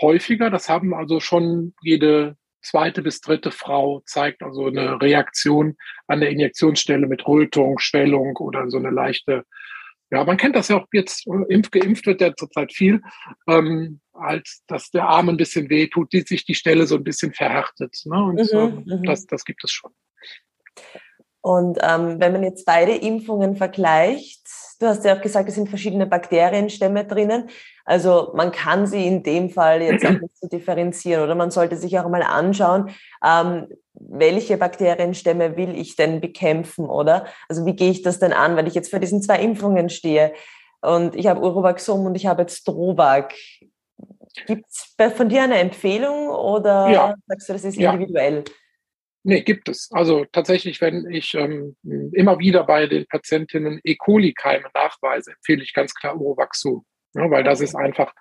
häufiger. 0.00 0.50
Das 0.50 0.68
haben 0.68 0.94
also 0.94 1.20
schon 1.20 1.74
jede 1.82 2.36
zweite 2.62 3.02
bis 3.02 3.20
dritte 3.20 3.50
Frau 3.50 4.02
zeigt 4.06 4.42
also 4.42 4.66
eine 4.66 5.00
Reaktion 5.00 5.76
an 6.06 6.20
der 6.20 6.30
Injektionsstelle 6.30 7.06
mit 7.06 7.26
Rötung, 7.26 7.78
Schwellung 7.78 8.36
oder 8.36 8.70
so 8.70 8.78
eine 8.78 8.90
leichte, 8.90 9.44
ja, 10.10 10.24
man 10.24 10.36
kennt 10.36 10.56
das 10.56 10.68
ja 10.68 10.76
auch 10.76 10.86
jetzt, 10.92 11.26
impf, 11.26 11.70
geimpft 11.70 12.06
wird 12.06 12.20
ja 12.20 12.34
zurzeit 12.36 12.72
viel, 12.72 13.00
ähm, 13.48 14.00
als 14.12 14.62
dass 14.66 14.90
der 14.90 15.08
Arm 15.08 15.30
ein 15.30 15.38
bisschen 15.38 15.70
weh 15.70 15.86
tut, 15.86 16.12
die 16.12 16.20
sich 16.20 16.44
die 16.44 16.54
Stelle 16.54 16.86
so 16.86 16.96
ein 16.96 17.04
bisschen 17.04 17.32
verhärtet. 17.32 17.96
Ne? 18.04 18.22
Und 18.22 18.52
mhm, 18.52 18.58
ähm, 18.58 18.82
mhm. 18.84 19.04
das, 19.04 19.26
das 19.26 19.44
gibt 19.44 19.64
es 19.64 19.72
schon. 19.72 19.90
Und 21.40 21.78
ähm, 21.82 22.20
wenn 22.20 22.32
man 22.32 22.44
jetzt 22.44 22.66
beide 22.66 22.94
Impfungen 22.94 23.56
vergleicht, 23.56 24.41
du 24.82 24.88
hast 24.88 25.04
ja 25.04 25.16
auch 25.16 25.20
gesagt, 25.20 25.48
es 25.48 25.54
sind 25.54 25.68
verschiedene 25.68 26.06
Bakterienstämme 26.06 27.04
drinnen. 27.04 27.48
Also 27.84 28.32
man 28.34 28.52
kann 28.52 28.86
sie 28.86 29.06
in 29.06 29.22
dem 29.22 29.50
Fall 29.50 29.82
jetzt 29.82 30.04
auch 30.04 30.10
nicht 30.20 30.36
so 30.36 30.48
differenzieren 30.48 31.22
oder 31.22 31.34
man 31.34 31.50
sollte 31.50 31.76
sich 31.76 31.98
auch 31.98 32.08
mal 32.08 32.22
anschauen, 32.22 32.90
ähm, 33.24 33.68
welche 33.94 34.56
Bakterienstämme 34.56 35.56
will 35.56 35.78
ich 35.78 35.96
denn 35.96 36.20
bekämpfen 36.20 36.86
oder? 36.86 37.26
Also 37.48 37.66
wie 37.66 37.76
gehe 37.76 37.90
ich 37.90 38.02
das 38.02 38.18
denn 38.18 38.32
an, 38.32 38.56
wenn 38.56 38.66
ich 38.66 38.74
jetzt 38.74 38.90
vor 38.90 38.98
diesen 38.98 39.22
zwei 39.22 39.40
Impfungen 39.40 39.88
stehe 39.88 40.32
und 40.80 41.14
ich 41.14 41.26
habe 41.28 41.40
Urovaxum 41.40 42.06
und 42.06 42.14
ich 42.14 42.26
habe 42.26 42.42
jetzt 42.42 42.66
Drovac. 42.66 43.34
Gibt 44.46 44.64
es 44.68 44.94
von 45.14 45.28
dir 45.28 45.42
eine 45.42 45.58
Empfehlung 45.58 46.28
oder 46.28 46.88
ja. 46.88 47.14
sagst 47.26 47.48
du, 47.48 47.52
das 47.52 47.64
ist 47.64 47.78
individuell? 47.78 48.38
Ja. 48.38 48.54
Nee, 49.24 49.42
gibt 49.42 49.68
es. 49.68 49.88
Also 49.92 50.24
tatsächlich, 50.24 50.80
wenn 50.80 51.08
ich 51.08 51.34
ähm, 51.34 51.76
immer 52.12 52.38
wieder 52.40 52.64
bei 52.64 52.86
den 52.86 53.06
Patientinnen 53.06 53.80
E. 53.84 53.94
coli-Keime 53.94 54.68
nachweise, 54.74 55.32
empfehle 55.32 55.62
ich 55.62 55.72
ganz 55.72 55.94
klar 55.94 56.16
Urovaxum, 56.16 56.84
ja, 57.14 57.30
weil 57.30 57.44
das 57.44 57.60
ist 57.60 57.76
einfach 57.76 58.12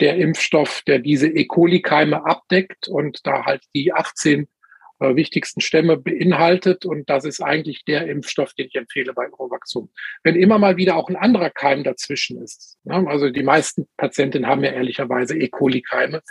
der 0.00 0.16
Impfstoff, 0.16 0.82
der 0.86 1.00
diese 1.00 1.28
E. 1.28 1.46
coli-Keime 1.46 2.24
abdeckt 2.24 2.86
und 2.86 3.26
da 3.26 3.44
halt 3.44 3.64
die 3.74 3.92
18 3.92 4.46
äh, 4.98 5.16
wichtigsten 5.16 5.60
Stämme 5.60 5.96
beinhaltet. 5.96 6.84
Und 6.84 7.10
das 7.10 7.24
ist 7.24 7.40
eigentlich 7.42 7.84
der 7.84 8.06
Impfstoff, 8.06 8.54
den 8.54 8.68
ich 8.68 8.76
empfehle 8.76 9.14
bei 9.14 9.28
Urovaxum. 9.28 9.90
Wenn 10.22 10.36
immer 10.36 10.58
mal 10.58 10.76
wieder 10.76 10.96
auch 10.96 11.08
ein 11.08 11.16
anderer 11.16 11.50
Keim 11.50 11.82
dazwischen 11.82 12.40
ist. 12.42 12.78
Ja, 12.84 13.04
also 13.04 13.30
die 13.30 13.42
meisten 13.42 13.88
Patientinnen 13.96 14.48
haben 14.48 14.64
ja 14.64 14.70
ehrlicherweise 14.70 15.36
E. 15.36 15.48
coli-Keime 15.48 16.22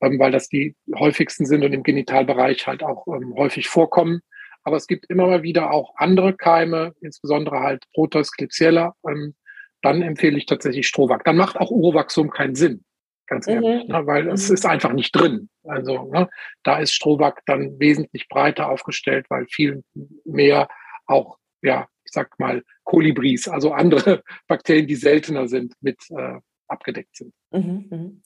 ähm, 0.00 0.18
weil 0.18 0.32
das 0.32 0.48
die 0.48 0.76
häufigsten 0.94 1.46
sind 1.46 1.64
und 1.64 1.72
im 1.72 1.82
Genitalbereich 1.82 2.66
halt 2.66 2.82
auch 2.82 3.06
ähm, 3.06 3.34
häufig 3.36 3.68
vorkommen. 3.68 4.20
Aber 4.62 4.76
es 4.76 4.86
gibt 4.86 5.06
immer 5.08 5.26
mal 5.26 5.42
wieder 5.42 5.72
auch 5.72 5.94
andere 5.96 6.34
Keime, 6.34 6.92
insbesondere 7.00 7.60
halt 7.60 7.84
Proteus 7.94 8.32
klebsiella. 8.32 8.94
Ähm, 9.08 9.34
dann 9.82 10.02
empfehle 10.02 10.36
ich 10.36 10.46
tatsächlich 10.46 10.86
Strohwachs. 10.86 11.24
Dann 11.24 11.36
macht 11.36 11.56
auch 11.58 11.70
Urovaxum 11.70 12.30
keinen 12.30 12.54
Sinn, 12.54 12.84
ganz 13.26 13.46
mhm. 13.46 13.54
ehrlich, 13.54 13.88
ne, 13.88 14.06
weil 14.06 14.28
es 14.28 14.48
mhm. 14.48 14.54
ist 14.54 14.66
einfach 14.66 14.92
nicht 14.92 15.12
drin. 15.12 15.48
Also 15.64 16.10
ne, 16.12 16.28
da 16.62 16.78
ist 16.78 16.92
Strohwachs 16.92 17.42
dann 17.46 17.78
wesentlich 17.80 18.28
breiter 18.28 18.68
aufgestellt, 18.68 19.26
weil 19.30 19.46
viel 19.46 19.82
mehr 20.24 20.68
auch, 21.06 21.38
ja, 21.62 21.88
ich 22.04 22.12
sag 22.12 22.38
mal, 22.38 22.62
Kolibris, 22.84 23.48
also 23.48 23.72
andere 23.72 24.22
Bakterien, 24.48 24.86
die 24.86 24.96
seltener 24.96 25.48
sind, 25.48 25.74
mit 25.80 25.98
äh, 26.10 26.38
abgedeckt 26.68 27.16
sind. 27.16 27.32
Mhm. 27.50 28.22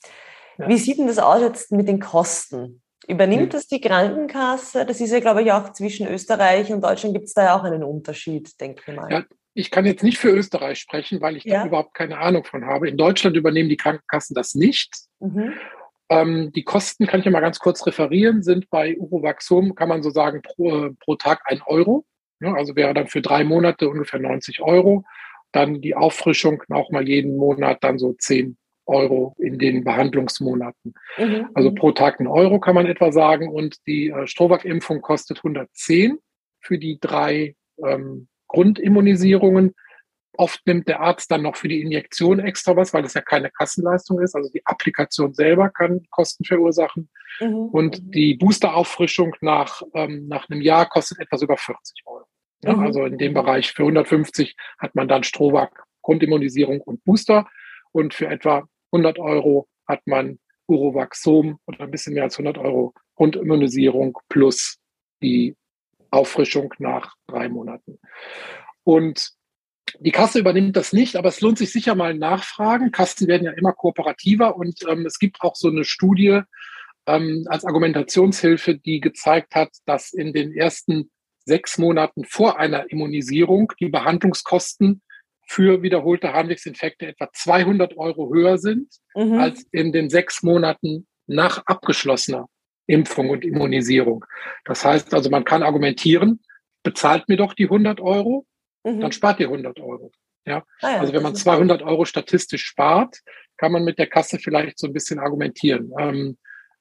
Wie 0.59 0.77
sieht 0.77 0.99
denn 0.99 1.07
das 1.07 1.19
aus 1.19 1.41
jetzt 1.41 1.73
mit 1.73 1.89
den 1.89 2.01
Kosten? 2.01 2.83
Übernimmt 3.07 3.53
das 3.53 3.67
die 3.67 3.81
Krankenkasse? 3.81 4.87
Das 4.87 5.01
ist 5.01 5.13
ja, 5.13 5.21
glaube 5.21 5.43
ich, 5.43 5.53
auch 5.53 5.73
zwischen 5.73 6.07
Österreich 6.09 6.73
und 6.73 6.83
Deutschland 6.83 7.15
gibt 7.15 7.27
es 7.27 7.35
da 7.35 7.45
ja 7.45 7.59
auch 7.59 7.65
einen 7.65 7.83
Unterschied, 7.83 8.59
denke 8.61 8.83
ich 8.87 8.97
mal. 8.97 9.11
Ja, 9.11 9.25
ich 9.53 9.71
kann 9.71 9.85
jetzt 9.85 10.03
nicht 10.03 10.19
für 10.19 10.31
Österreich 10.31 10.79
sprechen, 10.79 11.21
weil 11.21 11.37
ich 11.37 11.45
ja. 11.45 11.61
da 11.61 11.67
überhaupt 11.67 11.95
keine 11.95 12.19
Ahnung 12.19 12.45
von 12.45 12.65
habe. 12.65 12.89
In 12.89 12.97
Deutschland 12.97 13.37
übernehmen 13.37 13.69
die 13.69 13.77
Krankenkassen 13.77 14.35
das 14.35 14.55
nicht. 14.55 14.95
Mhm. 15.21 15.53
Ähm, 16.09 16.53
die 16.53 16.65
Kosten, 16.65 17.07
kann 17.07 17.21
ich 17.21 17.27
ja 17.27 17.33
mal 17.33 17.41
ganz 17.41 17.59
kurz 17.59 17.87
referieren, 17.87 18.43
sind 18.43 18.69
bei 18.71 18.97
Urovaxum, 18.99 19.75
kann 19.75 19.89
man 19.89 20.03
so 20.03 20.11
sagen, 20.11 20.43
pro, 20.43 20.91
pro 21.01 21.17
Tag 21.17 21.43
ein 21.45 21.63
Euro. 21.67 22.05
Ja, 22.41 22.55
also 22.55 22.75
wäre 22.75 22.95
dann 22.95 23.07
für 23.07 23.23
drei 23.23 23.45
Monate 23.45 23.89
ungefähr 23.89 24.21
90 24.21 24.61
Euro. 24.61 25.05
Dann 25.53 25.81
die 25.81 25.95
Auffrischung 25.95 26.63
auch 26.71 26.91
mal 26.91 27.09
jeden 27.09 27.37
Monat 27.37 27.85
dann 27.85 27.99
so 27.99 28.13
10 28.13 28.57
Euro 28.87 29.35
in 29.39 29.59
den 29.59 29.85
Behandlungsmonaten. 29.85 30.95
Mhm. 31.19 31.49
Also 31.55 31.73
pro 31.73 31.93
Tag 31.93 32.21
ein 32.21 32.27
Euro 32.27 32.61
kann 32.61 32.75
man 32.75 32.87
etwa 32.87 33.13
sagen. 33.13 33.49
Und 33.49 33.87
die 33.87 34.11
äh, 34.11 34.27
Strohwach-Impfung 34.27 35.01
kostet 35.01 35.39
110 35.39 36.19
für 36.61 36.79
die 36.79 36.99
drei 37.01 37.57
ähm, 37.85 38.29
Grundimmunisierungen. 38.49 39.75
Oft 40.37 40.67
nimmt 40.67 40.89
der 40.89 41.01
Arzt 41.01 41.31
dann 41.31 41.43
noch 41.43 41.57
für 41.57 41.69
die 41.69 41.81
Injektion 41.81 42.41
extra 42.41 42.77
was, 42.77 42.93
weil 42.93 43.03
das 43.03 43.15
ja 43.15 43.21
keine 43.21 43.51
Kassenleistung 43.51 44.21
ist. 44.21 44.35
Also 44.35 44.51
die 44.51 44.67
Applikation 44.67 45.33
selber 45.33 45.71
kann 45.71 46.03
Kosten 46.11 46.45
verursachen. 46.45 47.09
Mhm. 47.41 47.67
Und 47.67 48.15
die 48.15 48.35
Boosterauffrischung 48.35 49.35
nach, 49.41 49.83
ähm, 49.95 50.27
nach 50.27 50.49
einem 50.49 50.61
Jahr 50.61 50.89
kostet 50.89 51.21
etwas 51.21 51.43
über 51.43 51.57
40 51.57 52.03
Euro. 52.07 52.27
Ja, 52.65 52.75
mhm. 52.75 52.83
Also 52.83 53.05
in 53.05 53.19
dem 53.19 53.35
Bereich 53.35 53.73
für 53.73 53.83
150 53.83 54.57
hat 54.79 54.95
man 54.95 55.09
dann 55.09 55.23
Strohwach, 55.23 55.71
Grundimmunisierung 56.03 56.81
und 56.81 57.05
Booster. 57.05 57.49
Und 57.93 58.13
für 58.13 58.27
etwa 58.27 58.67
100 58.95 59.19
Euro 59.19 59.69
hat 59.87 60.07
man 60.07 60.39
Urovaxom 60.67 61.59
oder 61.67 61.81
ein 61.81 61.91
bisschen 61.91 62.15
mehr 62.15 62.23
als 62.25 62.39
100 62.39 62.59
Euro 62.59 62.95
Grundimmunisierung 63.17 64.17
plus 64.29 64.79
die 65.21 65.57
Auffrischung 66.11 66.73
nach 66.79 67.15
drei 67.27 67.49
Monaten. 67.49 67.99
Und 68.85 69.31
die 69.99 70.13
Kasse 70.13 70.39
übernimmt 70.39 70.77
das 70.77 70.93
nicht, 70.93 71.17
aber 71.17 71.29
es 71.29 71.41
lohnt 71.41 71.59
sich 71.59 71.73
sicher 71.73 71.95
mal 71.95 72.15
nachfragen. 72.15 72.93
Kassen 72.93 73.29
werden 73.29 73.45
ja 73.45 73.53
immer 73.53 73.73
kooperativer 73.73 74.57
und 74.57 74.81
ähm, 74.89 75.05
es 75.07 75.19
gibt 75.19 75.41
auch 75.43 75.57
so 75.57 75.69
eine 75.69 75.85
Studie 75.85 76.41
ähm, 77.07 77.45
als 77.49 77.65
Argumentationshilfe, 77.65 78.77
die 78.77 79.01
gezeigt 79.01 79.55
hat, 79.55 79.71
dass 79.85 80.13
in 80.13 80.33
den 80.33 80.53
ersten 80.53 81.11
sechs 81.45 81.79
Monaten 81.79 82.25
vor 82.25 82.59
einer 82.59 82.91
Immunisierung 82.91 83.73
die 83.79 83.89
Behandlungskosten 83.89 85.03
für 85.47 85.83
wiederholte 85.83 86.33
Harnwegsinfekte 86.33 87.07
etwa 87.07 87.29
200 87.33 87.97
Euro 87.97 88.33
höher 88.33 88.59
sind 88.59 88.89
mhm. 89.15 89.39
als 89.39 89.67
in 89.73 89.93
den 89.93 90.11
sechs 90.11 90.43
Monaten 90.43 91.07
nach 91.27 91.63
abgeschlossener 91.67 92.49
Impfung 92.87 93.31
und 93.31 93.45
Immunisierung. 93.45 94.25
Das 94.65 94.85
heißt 94.85 95.15
also, 95.15 95.31
man 95.31 95.45
kann 95.45 95.63
argumentieren, 95.63 96.41
bezahlt 96.83 97.29
mir 97.29 97.37
doch 97.37 97.55
die 97.55 97.65
100 97.65 98.01
Euro, 98.01 98.47
mhm. 98.85 99.01
dann 99.01 99.13
spart 99.13 99.41
ihr 99.41 99.47
100 99.47 99.81
Euro. 99.81 100.11
Ja? 100.47 100.65
Ah 100.83 100.93
ja 100.93 101.01
also 101.01 101.13
wenn 101.13 101.23
man 101.23 101.35
200 101.35 101.83
Euro 101.83 102.05
statistisch 102.05 102.65
spart, 102.65 103.21
kann 103.57 103.73
man 103.73 103.85
mit 103.85 103.99
der 103.99 104.09
Kasse 104.09 104.39
vielleicht 104.39 104.79
so 104.79 104.87
ein 104.87 104.93
bisschen 104.93 105.19
argumentieren. 105.19 105.93
Ähm, 105.99 106.37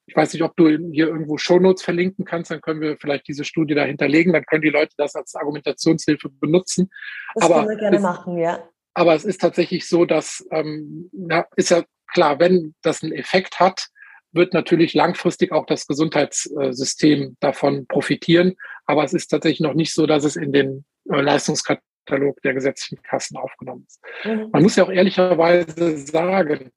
ich 0.06 0.16
weiß 0.16 0.32
nicht, 0.32 0.42
ob 0.42 0.54
du 0.56 0.68
hier 0.68 1.08
irgendwo 1.08 1.38
Shownotes 1.38 1.82
verlinken 1.82 2.24
kannst, 2.24 2.50
dann 2.50 2.60
können 2.60 2.80
wir 2.80 2.96
vielleicht 2.98 3.26
diese 3.26 3.44
Studie 3.44 3.74
da 3.74 3.84
hinterlegen, 3.84 4.32
dann 4.32 4.44
können 4.44 4.62
die 4.62 4.70
Leute 4.70 4.94
das 4.96 5.14
als 5.14 5.34
Argumentationshilfe 5.34 6.28
benutzen. 6.28 6.90
Das 7.34 7.44
aber 7.44 7.54
können 7.60 7.68
wir 7.70 7.76
gerne 7.76 7.96
es, 7.96 8.02
machen, 8.02 8.38
ja. 8.38 8.68
Aber 8.94 9.14
es 9.14 9.24
ist 9.24 9.40
tatsächlich 9.40 9.88
so, 9.88 10.04
dass, 10.04 10.46
ähm, 10.50 11.08
na, 11.12 11.46
ist 11.56 11.70
ja 11.70 11.84
klar, 12.12 12.38
wenn 12.38 12.74
das 12.82 13.02
einen 13.02 13.12
Effekt 13.12 13.60
hat, 13.60 13.88
wird 14.32 14.52
natürlich 14.52 14.94
langfristig 14.94 15.52
auch 15.52 15.66
das 15.66 15.86
Gesundheitssystem 15.86 17.36
davon 17.40 17.86
profitieren. 17.86 18.56
Aber 18.84 19.04
es 19.04 19.14
ist 19.14 19.28
tatsächlich 19.28 19.60
noch 19.60 19.74
nicht 19.74 19.94
so, 19.94 20.06
dass 20.06 20.24
es 20.24 20.36
in 20.36 20.52
den 20.52 20.84
äh, 21.08 21.20
Leistungskatalog 21.20 22.42
der 22.42 22.54
gesetzlichen 22.54 23.02
Kassen 23.02 23.36
aufgenommen 23.36 23.86
ist. 23.86 24.00
Mhm. 24.24 24.50
Man 24.52 24.62
muss 24.62 24.76
ja 24.76 24.84
auch 24.84 24.90
ehrlicherweise 24.90 25.96
sagen, 25.98 26.70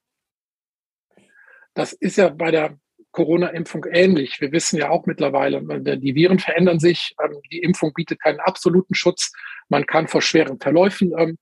das 1.74 1.92
ist 1.92 2.16
ja 2.16 2.28
bei 2.28 2.50
der 2.50 2.78
Corona-Impfung 3.12 3.86
ähnlich. 3.90 4.40
Wir 4.40 4.52
wissen 4.52 4.78
ja 4.78 4.90
auch 4.90 5.06
mittlerweile, 5.06 5.62
die 5.98 6.14
Viren 6.14 6.38
verändern 6.38 6.78
sich. 6.78 7.14
Ähm, 7.22 7.38
die 7.50 7.60
Impfung 7.60 7.92
bietet 7.94 8.20
keinen 8.20 8.40
absoluten 8.40 8.94
Schutz. 8.94 9.32
Man 9.68 9.86
kann 9.86 10.08
vor 10.08 10.22
schweren 10.22 10.60
Verläufen 10.60 11.12
ähm, 11.16 11.38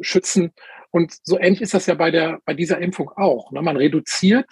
schützen. 0.00 0.52
Und 0.90 1.14
so 1.22 1.38
ähnlich 1.38 1.60
ist 1.60 1.74
das 1.74 1.86
ja 1.86 1.94
bei 1.94 2.10
der, 2.10 2.40
bei 2.44 2.54
dieser 2.54 2.78
Impfung 2.78 3.10
auch. 3.10 3.50
Ne? 3.52 3.62
Man 3.62 3.76
reduziert 3.76 4.46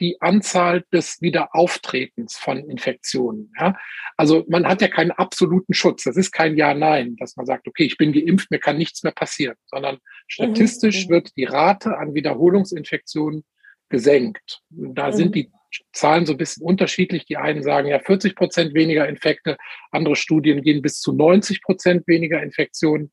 die 0.00 0.20
Anzahl 0.20 0.84
des 0.92 1.20
Wiederauftretens 1.20 2.36
von 2.36 2.58
Infektionen. 2.70 3.52
Ja? 3.58 3.76
Also 4.16 4.44
man 4.48 4.66
hat 4.66 4.80
ja 4.80 4.88
keinen 4.88 5.10
absoluten 5.10 5.74
Schutz. 5.74 6.04
Das 6.04 6.16
ist 6.16 6.30
kein 6.30 6.56
Ja-Nein, 6.56 7.16
dass 7.16 7.36
man 7.36 7.46
sagt, 7.46 7.66
okay, 7.66 7.84
ich 7.84 7.96
bin 7.96 8.12
geimpft, 8.12 8.50
mir 8.50 8.60
kann 8.60 8.78
nichts 8.78 9.02
mehr 9.02 9.12
passieren, 9.12 9.56
sondern 9.66 9.98
statistisch 10.28 11.06
mhm. 11.06 11.10
wird 11.10 11.36
die 11.36 11.44
Rate 11.44 11.98
an 11.98 12.14
Wiederholungsinfektionen 12.14 13.44
gesenkt. 13.88 14.60
Da 14.70 15.08
mhm. 15.08 15.12
sind 15.12 15.34
die 15.34 15.50
Zahlen 15.92 16.26
so 16.26 16.32
ein 16.32 16.38
bisschen 16.38 16.64
unterschiedlich. 16.64 17.26
Die 17.26 17.36
einen 17.36 17.62
sagen 17.62 17.88
ja 17.88 17.98
40 17.98 18.34
Prozent 18.34 18.74
weniger 18.74 19.08
Infekte, 19.08 19.56
andere 19.90 20.16
Studien 20.16 20.62
gehen 20.62 20.82
bis 20.82 21.00
zu 21.00 21.12
90 21.12 21.62
Prozent 21.62 22.06
weniger 22.06 22.42
Infektionen. 22.42 23.12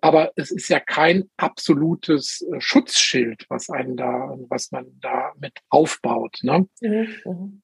Aber 0.00 0.32
es 0.36 0.50
ist 0.50 0.68
ja 0.68 0.78
kein 0.78 1.28
absolutes 1.36 2.46
äh, 2.52 2.60
Schutzschild, 2.60 3.46
was 3.48 3.68
einen 3.68 3.96
da, 3.96 4.36
was 4.48 4.70
man 4.70 4.86
da 5.00 5.32
mit 5.40 5.54
aufbaut. 5.70 6.38
Ne? 6.42 6.68
Mhm, 6.80 7.08
mhm. 7.24 7.62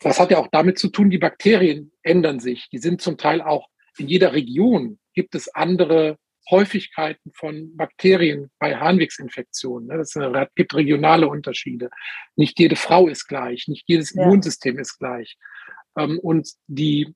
Das 0.00 0.20
hat 0.20 0.30
ja 0.30 0.38
auch 0.38 0.48
damit 0.50 0.78
zu 0.78 0.88
tun, 0.88 1.10
die 1.10 1.18
Bakterien 1.18 1.92
ändern 2.02 2.40
sich. 2.40 2.68
Die 2.70 2.78
sind 2.78 3.00
zum 3.00 3.16
Teil 3.16 3.40
auch 3.40 3.68
in 3.98 4.08
jeder 4.08 4.32
Region 4.32 4.98
gibt 5.14 5.34
es 5.34 5.54
andere 5.54 6.18
Häufigkeiten 6.50 7.32
von 7.34 7.76
Bakterien 7.76 8.50
bei 8.58 8.76
Harnwegsinfektionen. 8.76 9.88
Ne? 9.88 9.96
Es 9.96 10.18
gibt 10.54 10.74
regionale 10.74 11.28
Unterschiede. 11.28 11.90
Nicht 12.36 12.58
jede 12.58 12.76
Frau 12.76 13.08
ist 13.08 13.26
gleich, 13.26 13.68
nicht 13.68 13.84
jedes 13.86 14.14
ja. 14.14 14.24
Immunsystem 14.24 14.78
ist 14.78 14.98
gleich. 14.98 15.36
Ähm, 15.96 16.18
und 16.18 16.48
die 16.66 17.14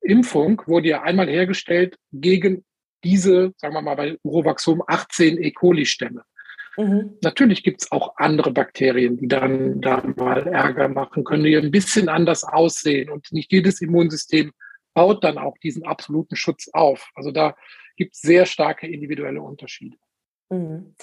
Impfung 0.00 0.62
wurde 0.66 0.88
ja 0.88 1.02
einmal 1.02 1.28
hergestellt 1.28 1.96
gegen 2.12 2.64
diese, 3.04 3.52
sagen 3.56 3.74
wir 3.74 3.82
mal 3.82 3.94
bei 3.94 4.18
Urovaxum, 4.22 4.82
18 4.86 5.42
E. 5.42 5.50
coli-Stämme. 5.52 6.22
Mhm. 6.76 7.18
Natürlich 7.22 7.62
gibt 7.62 7.82
es 7.82 7.92
auch 7.92 8.14
andere 8.16 8.52
Bakterien, 8.52 9.16
die 9.16 9.28
dann 9.28 9.80
da 9.80 10.02
mal 10.16 10.46
Ärger 10.46 10.88
machen 10.88 11.24
können, 11.24 11.44
die 11.44 11.56
ein 11.56 11.70
bisschen 11.70 12.08
anders 12.08 12.44
aussehen. 12.44 13.10
Und 13.10 13.32
nicht 13.32 13.52
jedes 13.52 13.80
Immunsystem 13.80 14.52
baut 14.94 15.24
dann 15.24 15.38
auch 15.38 15.56
diesen 15.58 15.84
absoluten 15.84 16.36
Schutz 16.36 16.68
auf. 16.72 17.10
Also 17.14 17.30
da 17.30 17.56
gibt 17.98 18.14
es 18.14 18.22
sehr 18.22 18.46
starke 18.46 18.86
individuelle 18.86 19.42
Unterschiede. 19.42 19.96
Mhm. 20.50 20.94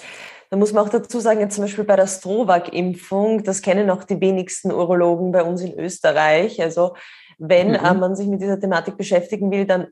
Da 0.50 0.56
muss 0.56 0.72
man 0.72 0.84
auch 0.84 0.88
dazu 0.88 1.20
sagen, 1.20 1.40
jetzt 1.40 1.54
zum 1.54 1.64
Beispiel 1.64 1.84
bei 1.84 1.96
der 1.96 2.06
Strovac-Impfung, 2.06 3.44
das 3.44 3.62
kennen 3.62 3.90
auch 3.90 4.04
die 4.04 4.20
wenigsten 4.20 4.72
Urologen 4.72 5.30
bei 5.30 5.42
uns 5.42 5.60
in 5.60 5.78
Österreich. 5.78 6.60
Also 6.60 6.96
wenn 7.38 7.68
mhm. 7.68 7.74
äh, 7.74 7.94
man 7.94 8.16
sich 8.16 8.26
mit 8.26 8.42
dieser 8.42 8.58
Thematik 8.58 8.96
beschäftigen 8.96 9.50
will, 9.50 9.66
dann 9.66 9.88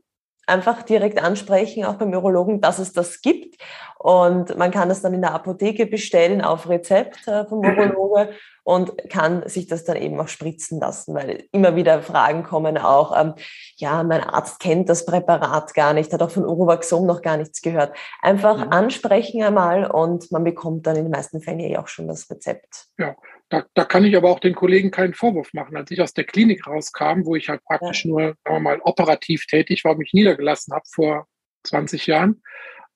einfach 0.46 0.82
direkt 0.82 1.22
ansprechen, 1.22 1.84
auch 1.84 1.94
beim 1.94 2.12
Urologen, 2.12 2.60
dass 2.60 2.78
es 2.78 2.92
das 2.92 3.20
gibt. 3.20 3.56
Und 3.98 4.58
man 4.58 4.70
kann 4.70 4.88
das 4.90 5.00
dann 5.00 5.14
in 5.14 5.22
der 5.22 5.32
Apotheke 5.32 5.86
bestellen 5.86 6.42
auf 6.42 6.68
Rezept 6.68 7.26
äh, 7.26 7.46
vom 7.46 7.60
Urologe 7.60 8.30
und 8.64 8.92
kann 9.10 9.48
sich 9.48 9.66
das 9.66 9.84
dann 9.84 9.96
eben 9.96 10.18
auch 10.20 10.28
spritzen 10.28 10.80
lassen, 10.80 11.14
weil 11.14 11.44
immer 11.52 11.76
wieder 11.76 12.02
Fragen 12.02 12.42
kommen 12.42 12.78
auch, 12.78 13.18
ähm, 13.18 13.34
ja, 13.76 14.02
mein 14.02 14.22
Arzt 14.22 14.58
kennt 14.58 14.88
das 14.88 15.06
Präparat 15.06 15.74
gar 15.74 15.92
nicht, 15.92 16.12
hat 16.12 16.22
auch 16.22 16.30
von 16.30 16.44
Urovaxom 16.44 17.06
noch 17.06 17.22
gar 17.22 17.36
nichts 17.36 17.62
gehört. 17.62 17.94
Einfach 18.20 18.58
ja. 18.58 18.68
ansprechen 18.68 19.42
einmal 19.42 19.90
und 19.90 20.32
man 20.32 20.44
bekommt 20.44 20.86
dann 20.86 20.96
in 20.96 21.04
den 21.04 21.12
meisten 21.12 21.40
Fällen 21.40 21.60
ja 21.60 21.82
auch 21.82 21.88
schon 21.88 22.08
das 22.08 22.30
Rezept. 22.30 22.86
Ja, 22.98 23.14
da, 23.54 23.64
da 23.74 23.84
kann 23.84 24.04
ich 24.04 24.16
aber 24.16 24.30
auch 24.30 24.40
den 24.40 24.54
Kollegen 24.54 24.90
keinen 24.90 25.14
Vorwurf 25.14 25.52
machen. 25.52 25.76
Als 25.76 25.90
ich 25.90 26.00
aus 26.00 26.12
der 26.12 26.24
Klinik 26.24 26.66
rauskam, 26.66 27.24
wo 27.24 27.36
ich 27.36 27.48
halt 27.48 27.62
praktisch 27.64 28.04
nur, 28.04 28.20
sagen 28.44 28.56
wir 28.56 28.60
mal, 28.60 28.80
operativ 28.82 29.46
tätig 29.46 29.84
war, 29.84 29.96
mich 29.96 30.12
niedergelassen 30.12 30.74
habe 30.74 30.84
vor 30.92 31.26
20 31.64 32.06
Jahren, 32.06 32.42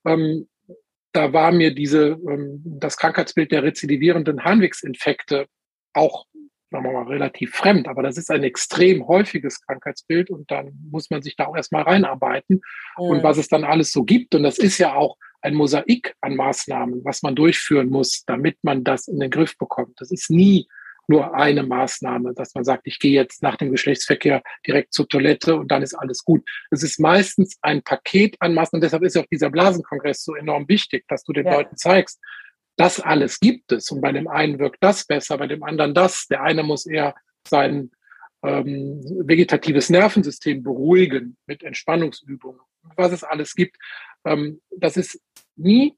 ähm, 0.05 0.49
da 1.13 1.33
war 1.33 1.53
mir 1.53 1.75
diese, 1.75 2.19
ähm, 2.29 2.63
das 2.65 2.97
Krankheitsbild 2.97 3.53
der 3.53 3.63
rezidivierenden 3.63 4.45
Harnwegsinfekte 4.45 5.47
auch 5.95 6.27
sagen 6.71 6.85
wir 6.85 6.93
mal, 6.93 7.05
relativ 7.05 7.55
fremd, 7.55 7.89
aber 7.89 8.03
das 8.03 8.19
ist 8.19 8.31
ein 8.31 8.45
extrem 8.45 9.09
häufiges 9.09 9.61
Krankheitsbild 9.63 10.29
und 10.29 10.51
dann 10.51 10.73
muss 10.91 11.09
man 11.09 11.23
sich 11.23 11.35
da 11.35 11.47
auch 11.47 11.57
erstmal 11.57 11.85
reinarbeiten. 11.85 12.57
Mhm. 12.99 13.05
Und 13.05 13.23
was 13.23 13.39
es 13.39 13.49
dann 13.49 13.65
alles 13.65 13.91
so 13.91 14.05
gibt, 14.05 14.35
und 14.35 14.43
das 14.43 14.59
ist 14.59 14.77
ja 14.77 14.95
auch 14.95 15.17
ein 15.49 15.55
Mosaik 15.55 16.15
an 16.21 16.37
Maßnahmen, 16.37 17.05
was 17.05 17.23
man 17.23 17.35
durchführen 17.35 17.89
muss, 17.89 18.25
damit 18.27 18.59
man 18.63 18.85
das 18.85 19.09
in 19.09 19.19
den 19.19 19.31
Griff 19.31 19.57
bekommt. 19.59 20.01
Das 20.01 20.11
ist 20.11 20.31
nie 20.31 20.69
nur 21.09 21.35
eine 21.35 21.63
Maßnahme, 21.63 22.35
dass 22.35 22.55
man 22.55 22.65
sagt, 22.65 22.83
ich 22.85 22.99
gehe 22.99 23.13
jetzt 23.13 23.43
nach 23.43 23.57
dem 23.57 23.71
Geschlechtsverkehr 23.71 24.43
direkt 24.67 24.93
zur 24.93 25.09
Toilette 25.09 25.57
und 25.57 25.71
dann 25.71 25.83
ist 25.83 25.95
alles 25.95 26.23
gut. 26.23 26.47
Es 26.71 26.83
ist 26.83 27.01
meistens 27.01 27.57
ein 27.63 27.83
Paket 27.83 28.37
an 28.41 28.53
Maßnahmen. 28.53 28.83
Deshalb 28.83 29.03
ist 29.03 29.17
auch 29.17 29.27
dieser 29.33 29.49
Blasenkongress 29.49 30.23
so 30.23 30.35
enorm 30.35 30.69
wichtig, 30.69 31.05
dass 31.09 31.25
du 31.25 31.33
den 31.33 31.47
ja. 31.47 31.55
Leuten 31.55 31.77
zeigst, 31.79 32.21
das 32.77 33.01
alles 33.01 33.41
gibt 33.41 33.73
es. 33.73 33.91
Und 33.91 34.03
bei 34.03 34.13
dem 34.13 34.29
einen 34.29 34.59
wirkt 34.59 34.79
das 34.81 35.07
besser, 35.07 35.39
bei 35.39 35.47
dem 35.47 35.63
anderen 35.63 35.95
das. 35.95 36.27
Der 36.27 36.43
eine 36.43 36.63
muss 36.63 36.87
eher 36.87 37.15
sein 37.47 37.91
ähm, 38.43 39.01
vegetatives 39.27 39.89
Nervensystem 39.89 40.63
beruhigen 40.63 41.39
mit 41.47 41.63
Entspannungsübungen. 41.63 42.61
Was 42.97 43.13
es 43.13 43.25
alles 43.25 43.55
gibt, 43.55 43.77
ähm, 44.25 44.61
das 44.71 44.97
ist 44.97 45.21
nie 45.57 45.97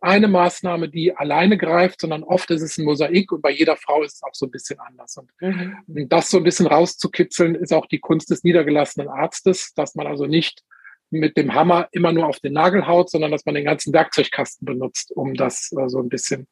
eine 0.00 0.28
Maßnahme, 0.28 0.88
die 0.88 1.16
alleine 1.16 1.58
greift, 1.58 2.00
sondern 2.00 2.22
oft 2.22 2.50
ist 2.50 2.62
es 2.62 2.78
ein 2.78 2.84
Mosaik 2.84 3.32
und 3.32 3.42
bei 3.42 3.50
jeder 3.50 3.76
Frau 3.76 4.02
ist 4.02 4.16
es 4.16 4.22
auch 4.22 4.34
so 4.34 4.46
ein 4.46 4.50
bisschen 4.50 4.78
anders. 4.78 5.16
Und 5.16 5.30
mhm. 5.40 6.08
das 6.08 6.30
so 6.30 6.38
ein 6.38 6.44
bisschen 6.44 6.66
rauszukitzeln, 6.66 7.54
ist 7.56 7.72
auch 7.72 7.86
die 7.86 7.98
Kunst 7.98 8.30
des 8.30 8.44
niedergelassenen 8.44 9.08
Arztes, 9.08 9.74
dass 9.74 9.94
man 9.94 10.06
also 10.06 10.26
nicht 10.26 10.62
mit 11.10 11.36
dem 11.36 11.54
Hammer 11.54 11.88
immer 11.92 12.12
nur 12.12 12.26
auf 12.26 12.38
den 12.38 12.52
Nagel 12.52 12.86
haut, 12.86 13.10
sondern 13.10 13.30
dass 13.30 13.44
man 13.44 13.54
den 13.54 13.64
ganzen 13.64 13.92
Werkzeugkasten 13.92 14.66
benutzt, 14.66 15.10
um 15.12 15.34
das 15.34 15.72
äh, 15.72 15.88
so 15.88 15.98
ein 16.00 16.08
bisschen 16.08 16.46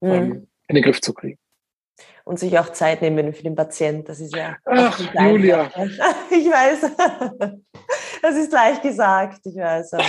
mhm. 0.00 0.10
ähm, 0.10 0.46
in 0.68 0.74
den 0.74 0.84
Griff 0.84 1.00
zu 1.00 1.12
kriegen. 1.12 1.38
Und 2.24 2.38
sich 2.38 2.58
auch 2.58 2.72
Zeit 2.72 3.02
nehmen 3.02 3.32
für 3.32 3.42
den 3.42 3.54
Patienten. 3.54 4.04
Das 4.04 4.20
ist 4.20 4.34
ja. 4.34 4.56
Ach, 4.64 4.98
Julia. 5.14 5.70
Ich 6.30 6.46
weiß. 6.46 6.90
Das 8.22 8.36
ist 8.36 8.52
leicht 8.52 8.82
gesagt, 8.82 9.40
ich 9.44 9.56
weiß. 9.56 9.94
Aber. 9.94 10.04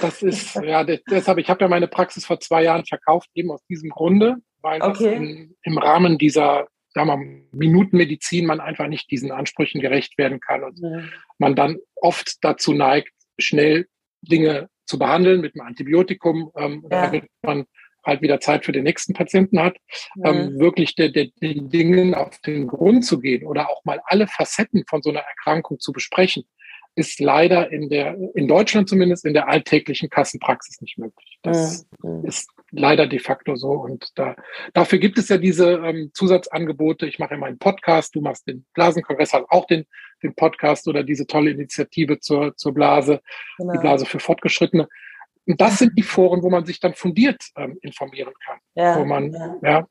Das 0.00 0.22
ist, 0.22 0.54
ja, 0.56 0.84
deshalb, 0.84 1.38
ich 1.38 1.48
habe 1.48 1.62
ja 1.62 1.68
meine 1.68 1.88
Praxis 1.88 2.26
vor 2.26 2.40
zwei 2.40 2.64
Jahren 2.64 2.84
verkauft, 2.84 3.30
eben 3.34 3.50
aus 3.50 3.64
diesem 3.66 3.90
Grunde, 3.90 4.36
weil 4.60 4.82
okay. 4.82 5.14
in, 5.14 5.56
im 5.62 5.78
Rahmen 5.78 6.18
dieser 6.18 6.66
sagen 6.94 7.08
wir, 7.08 7.58
Minutenmedizin 7.58 8.46
man 8.46 8.60
einfach 8.60 8.86
nicht 8.86 9.10
diesen 9.10 9.30
Ansprüchen 9.30 9.80
gerecht 9.80 10.18
werden 10.18 10.40
kann 10.40 10.62
und 10.62 10.78
ja. 10.78 11.02
man 11.38 11.54
dann 11.54 11.78
oft 11.96 12.36
dazu 12.42 12.74
neigt, 12.74 13.12
schnell 13.38 13.86
Dinge 14.20 14.68
zu 14.84 14.98
behandeln 14.98 15.40
mit 15.40 15.54
einem 15.54 15.66
Antibiotikum, 15.66 16.50
ähm, 16.56 16.86
ja. 16.90 17.06
damit 17.06 17.26
man 17.42 17.64
halt 18.04 18.20
wieder 18.20 18.40
Zeit 18.40 18.64
für 18.64 18.72
den 18.72 18.82
nächsten 18.82 19.14
Patienten 19.14 19.60
hat, 19.60 19.76
ja. 20.16 20.30
ähm, 20.30 20.58
wirklich 20.58 20.94
der, 20.96 21.10
der, 21.10 21.28
den 21.40 21.70
Dingen 21.70 22.14
auf 22.14 22.38
den 22.40 22.66
Grund 22.66 23.04
zu 23.04 23.20
gehen 23.20 23.46
oder 23.46 23.70
auch 23.70 23.84
mal 23.84 24.00
alle 24.04 24.26
Facetten 24.26 24.84
von 24.88 25.02
so 25.02 25.10
einer 25.10 25.20
Erkrankung 25.20 25.78
zu 25.78 25.92
besprechen 25.92 26.44
ist 26.94 27.20
leider 27.20 27.70
in 27.72 27.88
der, 27.88 28.16
in 28.34 28.48
Deutschland 28.48 28.88
zumindest 28.88 29.24
in 29.24 29.32
der 29.32 29.48
alltäglichen 29.48 30.10
Kassenpraxis 30.10 30.80
nicht 30.80 30.98
möglich. 30.98 31.38
Das 31.42 31.86
mhm. 32.02 32.24
ist 32.24 32.50
leider 32.70 33.06
de 33.06 33.18
facto 33.18 33.56
so. 33.56 33.70
Und 33.70 34.10
da, 34.16 34.36
dafür 34.74 34.98
gibt 34.98 35.18
es 35.18 35.28
ja 35.28 35.38
diese 35.38 35.72
ähm, 35.72 36.10
Zusatzangebote. 36.12 37.06
Ich 37.06 37.18
mache 37.18 37.34
immer 37.34 37.46
einen 37.46 37.58
Podcast, 37.58 38.14
du 38.14 38.20
machst 38.20 38.46
den 38.46 38.66
Blasenkongress, 38.74 39.32
halt 39.32 39.46
auch 39.48 39.66
den, 39.66 39.86
den 40.22 40.34
Podcast 40.34 40.86
oder 40.86 41.02
diese 41.02 41.26
tolle 41.26 41.50
Initiative 41.50 42.18
zur, 42.20 42.56
zur 42.56 42.74
Blase, 42.74 43.22
genau. 43.56 43.72
die 43.72 43.78
Blase 43.78 44.04
für 44.04 44.20
Fortgeschrittene. 44.20 44.86
Und 45.46 45.60
das 45.60 45.78
sind 45.78 45.96
die 45.96 46.02
Foren, 46.02 46.42
wo 46.42 46.50
man 46.50 46.66
sich 46.66 46.78
dann 46.78 46.94
fundiert 46.94 47.42
ähm, 47.56 47.78
informieren 47.80 48.34
kann. 48.46 48.58
Ja, 48.74 48.98
wo 48.98 49.04
man, 49.04 49.32
ja. 49.32 49.56
ja 49.62 49.86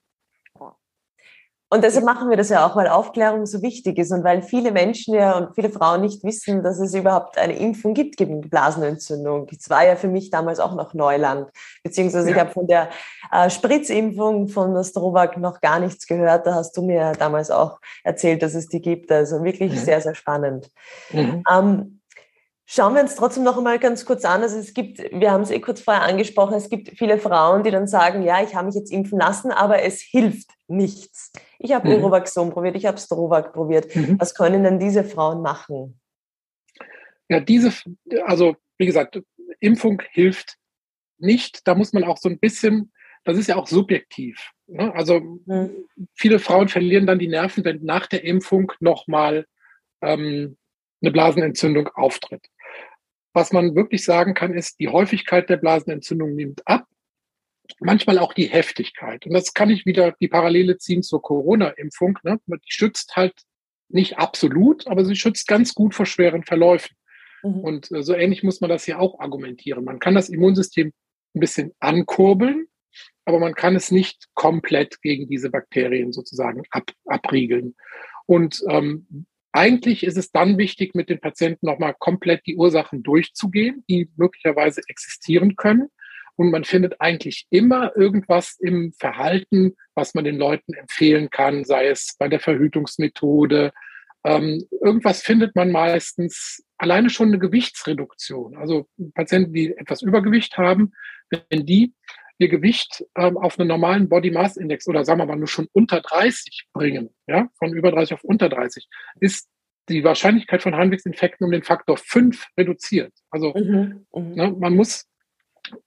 und 1.74 1.86
deshalb 1.86 2.04
machen 2.04 2.30
wir 2.30 2.36
das 2.36 2.50
ja 2.50 2.68
auch, 2.68 2.76
weil 2.76 2.90
Aufklärung 2.90 3.46
so 3.46 3.62
wichtig 3.62 3.98
ist 3.98 4.12
und 4.12 4.26
weil 4.26 4.42
viele 4.42 4.74
Menschen 4.74 5.14
ja 5.14 5.38
und 5.38 5.56
viele 5.56 5.70
Frauen 5.70 6.02
nicht 6.02 6.22
wissen, 6.22 6.64
dass 6.64 6.80
es 6.80 6.94
überhaupt 6.94 7.38
eine 7.38 7.58
Impfung 7.58 7.94
gibt 7.94 8.18
gegen 8.18 8.42
Blasenentzündung. 8.42 9.48
Das 9.48 9.70
war 9.70 9.86
ja 9.86 9.96
für 9.96 10.10
mich 10.10 10.32
damals 10.32 10.60
auch 10.60 10.76
noch 10.76 10.94
Neuland. 10.94 11.50
Beziehungsweise 11.82 12.30
ja. 12.30 12.36
ich 12.36 12.42
habe 12.42 12.52
von 12.52 12.68
der 12.68 12.90
äh, 13.32 13.50
Spritzimpfung 13.50 14.50
von 14.50 14.74
der 14.74 14.84
Strobak 14.84 15.38
noch 15.38 15.62
gar 15.62 15.80
nichts 15.80 16.08
gehört. 16.08 16.46
Da 16.46 16.56
hast 16.56 16.76
du 16.76 16.82
mir 16.82 17.14
damals 17.14 17.50
auch 17.50 17.80
erzählt, 18.04 18.44
dass 18.44 18.54
es 18.54 18.68
die 18.68 18.82
gibt. 18.82 19.10
Also 19.10 19.42
wirklich 19.46 19.72
mhm. 19.72 19.78
sehr, 19.78 20.02
sehr 20.02 20.14
spannend. 20.14 20.70
Mhm. 21.14 21.42
Ähm, 21.50 22.02
Schauen 22.74 22.96
wir 22.96 23.02
uns 23.02 23.16
trotzdem 23.16 23.44
noch 23.44 23.58
einmal 23.58 23.80
ganz 23.80 24.06
kurz 24.06 24.24
an. 24.24 24.44
Also 24.44 24.58
es 24.58 24.74
gibt, 24.74 25.00
wir 25.00 25.32
haben 25.32 25.42
es 25.42 25.52
eh 25.52 25.60
kurz 25.60 25.82
vorher 25.82 26.04
angesprochen, 26.04 26.54
es 26.54 26.70
gibt 26.70 26.98
viele 26.98 27.18
Frauen, 27.18 27.64
die 27.64 27.72
dann 27.72 27.86
sagen, 27.86 28.24
ja, 28.24 28.42
ich 28.42 28.56
habe 28.56 28.68
mich 28.68 28.76
jetzt 28.76 28.94
impfen 28.94 29.20
lassen, 29.20 29.52
aber 29.52 29.82
es 29.84 30.00
hilft 30.00 30.52
nichts. 30.70 31.34
Ich 31.64 31.74
habe 31.74 31.88
mhm. 31.88 31.96
Urovaxon 31.96 32.50
probiert, 32.50 32.76
ich 32.76 32.86
habe 32.86 32.98
Strovac 32.98 33.54
probiert. 33.54 33.96
Mhm. 33.96 34.20
Was 34.20 34.34
können 34.34 34.64
denn 34.64 34.80
diese 34.80 35.04
Frauen 35.04 35.42
machen? 35.42 36.00
Ja, 37.30 37.40
diese, 37.40 37.72
also 38.26 38.56
wie 38.78 38.88
gesagt, 38.88 39.22
Impfung 39.60 40.02
hilft 40.12 40.58
nicht. 41.20 41.68
Da 41.68 41.76
muss 41.76 41.94
man 41.94 42.04
auch 42.04 42.18
so 42.18 42.30
ein 42.30 42.40
bisschen, 42.40 42.92
das 43.24 43.38
ist 43.38 43.48
ja 43.48 43.58
auch 43.58 43.68
subjektiv. 43.68 44.52
Ne? 44.68 44.94
Also 44.96 45.20
mhm. 45.20 45.88
viele 46.16 46.40
Frauen 46.40 46.68
verlieren 46.68 47.06
dann 47.06 47.20
die 47.20 47.28
Nerven, 47.28 47.64
wenn 47.64 47.84
nach 47.84 48.08
der 48.08 48.24
Impfung 48.24 48.72
nochmal 48.80 49.46
ähm, 50.02 50.58
eine 51.02 51.12
Blasenentzündung 51.12 51.90
auftritt. 51.90 52.48
Was 53.34 53.54
man 53.54 53.76
wirklich 53.76 54.04
sagen 54.04 54.34
kann, 54.34 54.54
ist, 54.54 54.80
die 54.80 54.90
Häufigkeit 54.90 55.50
der 55.50 55.58
Blasenentzündung 55.58 56.34
nimmt 56.34 56.68
ab, 56.68 56.86
manchmal 57.80 58.20
auch 58.20 58.34
die 58.34 58.48
Heftigkeit. 58.48 59.26
Und 59.26 59.34
das 59.34 59.54
kann 59.54 59.70
ich 59.70 59.86
wieder 59.86 60.14
die 60.20 60.28
Parallele 60.28 60.78
ziehen 60.78 61.04
zur 61.04 61.22
Corona-Impfung. 61.22 62.20
Ne? 62.24 62.40
Die 62.48 62.60
schützt 62.72 63.16
halt 63.16 63.34
nicht 63.90 64.18
absolut, 64.18 64.88
aber 64.88 65.06
sie 65.06 65.16
schützt 65.16 65.48
ganz 65.48 65.74
gut 65.74 65.96
vor 65.96 66.06
schweren 66.06 66.44
Verläufen. 66.44 66.96
Mhm. 67.44 67.60
Und 67.60 67.92
äh, 67.92 68.04
so 68.04 68.14
ähnlich 68.14 68.44
muss 68.44 68.62
man 68.62 68.70
das 68.70 68.86
hier 68.86 69.00
auch 69.00 69.20
argumentieren. 69.20 69.84
Man 69.84 70.00
kann 70.00 70.16
das 70.16 70.30
Immunsystem 70.30 70.92
ein 71.34 71.40
bisschen 71.40 71.72
ankurbeln, 71.80 72.68
aber 73.26 73.40
man 73.40 73.54
kann 73.54 73.76
es 73.76 73.92
nicht 73.92 74.28
komplett 74.34 75.02
gegen 75.02 75.28
diese 75.28 75.50
Bakterien 75.50 76.12
sozusagen 76.12 76.64
ab, 76.72 76.92
abriegeln. 77.06 77.76
Und 78.26 78.64
ähm, 78.70 79.26
eigentlich 79.52 80.04
ist 80.04 80.18
es 80.18 80.32
dann 80.32 80.58
wichtig, 80.58 80.96
mit 80.96 81.10
den 81.10 81.20
Patienten 81.20 81.66
nochmal 81.66 81.96
komplett 81.98 82.46
die 82.46 82.56
Ursachen 82.56 83.04
durchzugehen, 83.04 83.84
die 83.90 84.10
möglicherweise 84.16 84.82
existieren 84.88 85.56
können. 85.56 85.90
Und 86.36 86.52
man 86.52 86.64
findet 86.64 87.00
eigentlich 87.00 87.46
immer 87.50 87.96
irgendwas 87.96 88.58
im 88.60 88.94
Verhalten, 88.94 89.76
was 89.96 90.14
man 90.14 90.24
den 90.24 90.38
Leuten 90.38 90.74
empfehlen 90.74 91.30
kann, 91.30 91.64
sei 91.64 91.88
es 91.88 92.16
bei 92.18 92.28
der 92.28 92.40
Verhütungsmethode. 92.40 93.72
Ähm, 94.24 94.64
irgendwas 94.82 95.22
findet 95.22 95.56
man 95.56 95.72
meistens 95.72 96.64
alleine 96.78 97.10
schon 97.10 97.30
eine 97.30 97.40
Gewichtsreduktion. 97.40 98.58
Also 98.58 98.88
Patienten, 99.14 99.54
die 99.54 99.76
etwas 99.76 100.02
Übergewicht 100.02 100.58
haben, 100.58 100.94
wenn 101.30 101.66
die 101.66 101.94
ihr 102.42 102.50
Gewicht 102.50 103.06
ähm, 103.16 103.38
auf 103.38 103.60
einen 103.60 103.68
normalen 103.68 104.10
Body 104.10 104.32
Mass 104.32 104.58
Index 104.58 104.88
oder 104.88 105.06
sagen 105.06 105.20
wir 105.20 105.28
mal 105.28 105.36
nur 105.36 105.48
schon 105.48 105.68
unter 105.74 106.02
30 106.02 106.70
bringen, 106.74 107.12
ja, 107.28 107.50
von 107.60 107.72
über 107.74 107.92
30 107.92 108.16
auf 108.16 108.24
unter 108.24 108.50
30, 108.50 108.88
ist 109.20 109.48
die 109.90 110.04
Wahrscheinlichkeit 110.04 110.62
von 110.64 110.76
Harnwegsinfekten 110.76 111.46
um 111.46 111.52
den 111.52 111.64
Faktor 111.64 111.98
5 111.98 112.48
reduziert. 112.58 113.14
Also 113.30 113.54
mhm, 113.54 114.06
mhm, 114.14 114.32
ne, 114.32 114.56
man 114.58 114.76
muss 114.76 115.06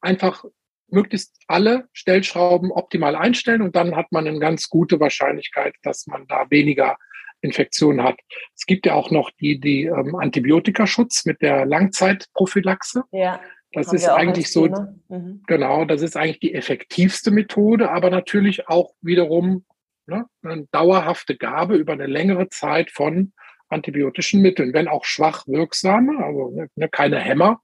einfach 0.00 0.44
möglichst 0.88 1.36
alle 1.48 1.88
Stellschrauben 1.92 2.70
optimal 2.70 3.16
einstellen 3.16 3.62
und 3.62 3.74
dann 3.74 3.96
hat 3.96 4.12
man 4.12 4.26
eine 4.26 4.38
ganz 4.38 4.68
gute 4.68 5.00
Wahrscheinlichkeit, 5.00 5.74
dass 5.82 6.06
man 6.06 6.26
da 6.28 6.46
weniger 6.50 6.96
Infektionen 7.40 8.02
hat. 8.02 8.18
Es 8.54 8.66
gibt 8.66 8.86
ja 8.86 8.94
auch 8.94 9.10
noch 9.10 9.30
die, 9.40 9.60
die 9.60 9.84
ähm, 9.84 10.14
Antibiotikaschutz 10.14 11.26
mit 11.26 11.42
der 11.42 11.66
Langzeitprophylaxe. 11.66 13.04
Ja 13.12 13.40
Das 13.74 13.92
ist 13.92 14.08
eigentlich 14.08 14.50
so, 14.50 14.68
mhm. 15.08 15.42
genau, 15.46 15.84
das 15.84 16.02
ist 16.02 16.16
eigentlich 16.16 16.40
die 16.40 16.54
effektivste 16.54 17.30
Methode, 17.30 17.90
aber 17.90 18.10
natürlich 18.10 18.68
auch 18.68 18.94
wiederum 19.00 19.64
ne, 20.06 20.26
eine 20.42 20.66
dauerhafte 20.70 21.36
Gabe 21.36 21.76
über 21.76 21.94
eine 21.94 22.06
längere 22.06 22.48
Zeit 22.48 22.90
von 22.90 23.32
antibiotischen 23.68 24.40
Mitteln, 24.42 24.72
wenn 24.72 24.88
auch 24.88 25.04
schwach 25.04 25.46
wirksame, 25.48 26.24
also 26.24 26.68
ne 26.76 26.88
keine 26.88 27.18
Hämmer, 27.18 27.60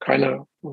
keine 0.00 0.46
äh, 0.64 0.68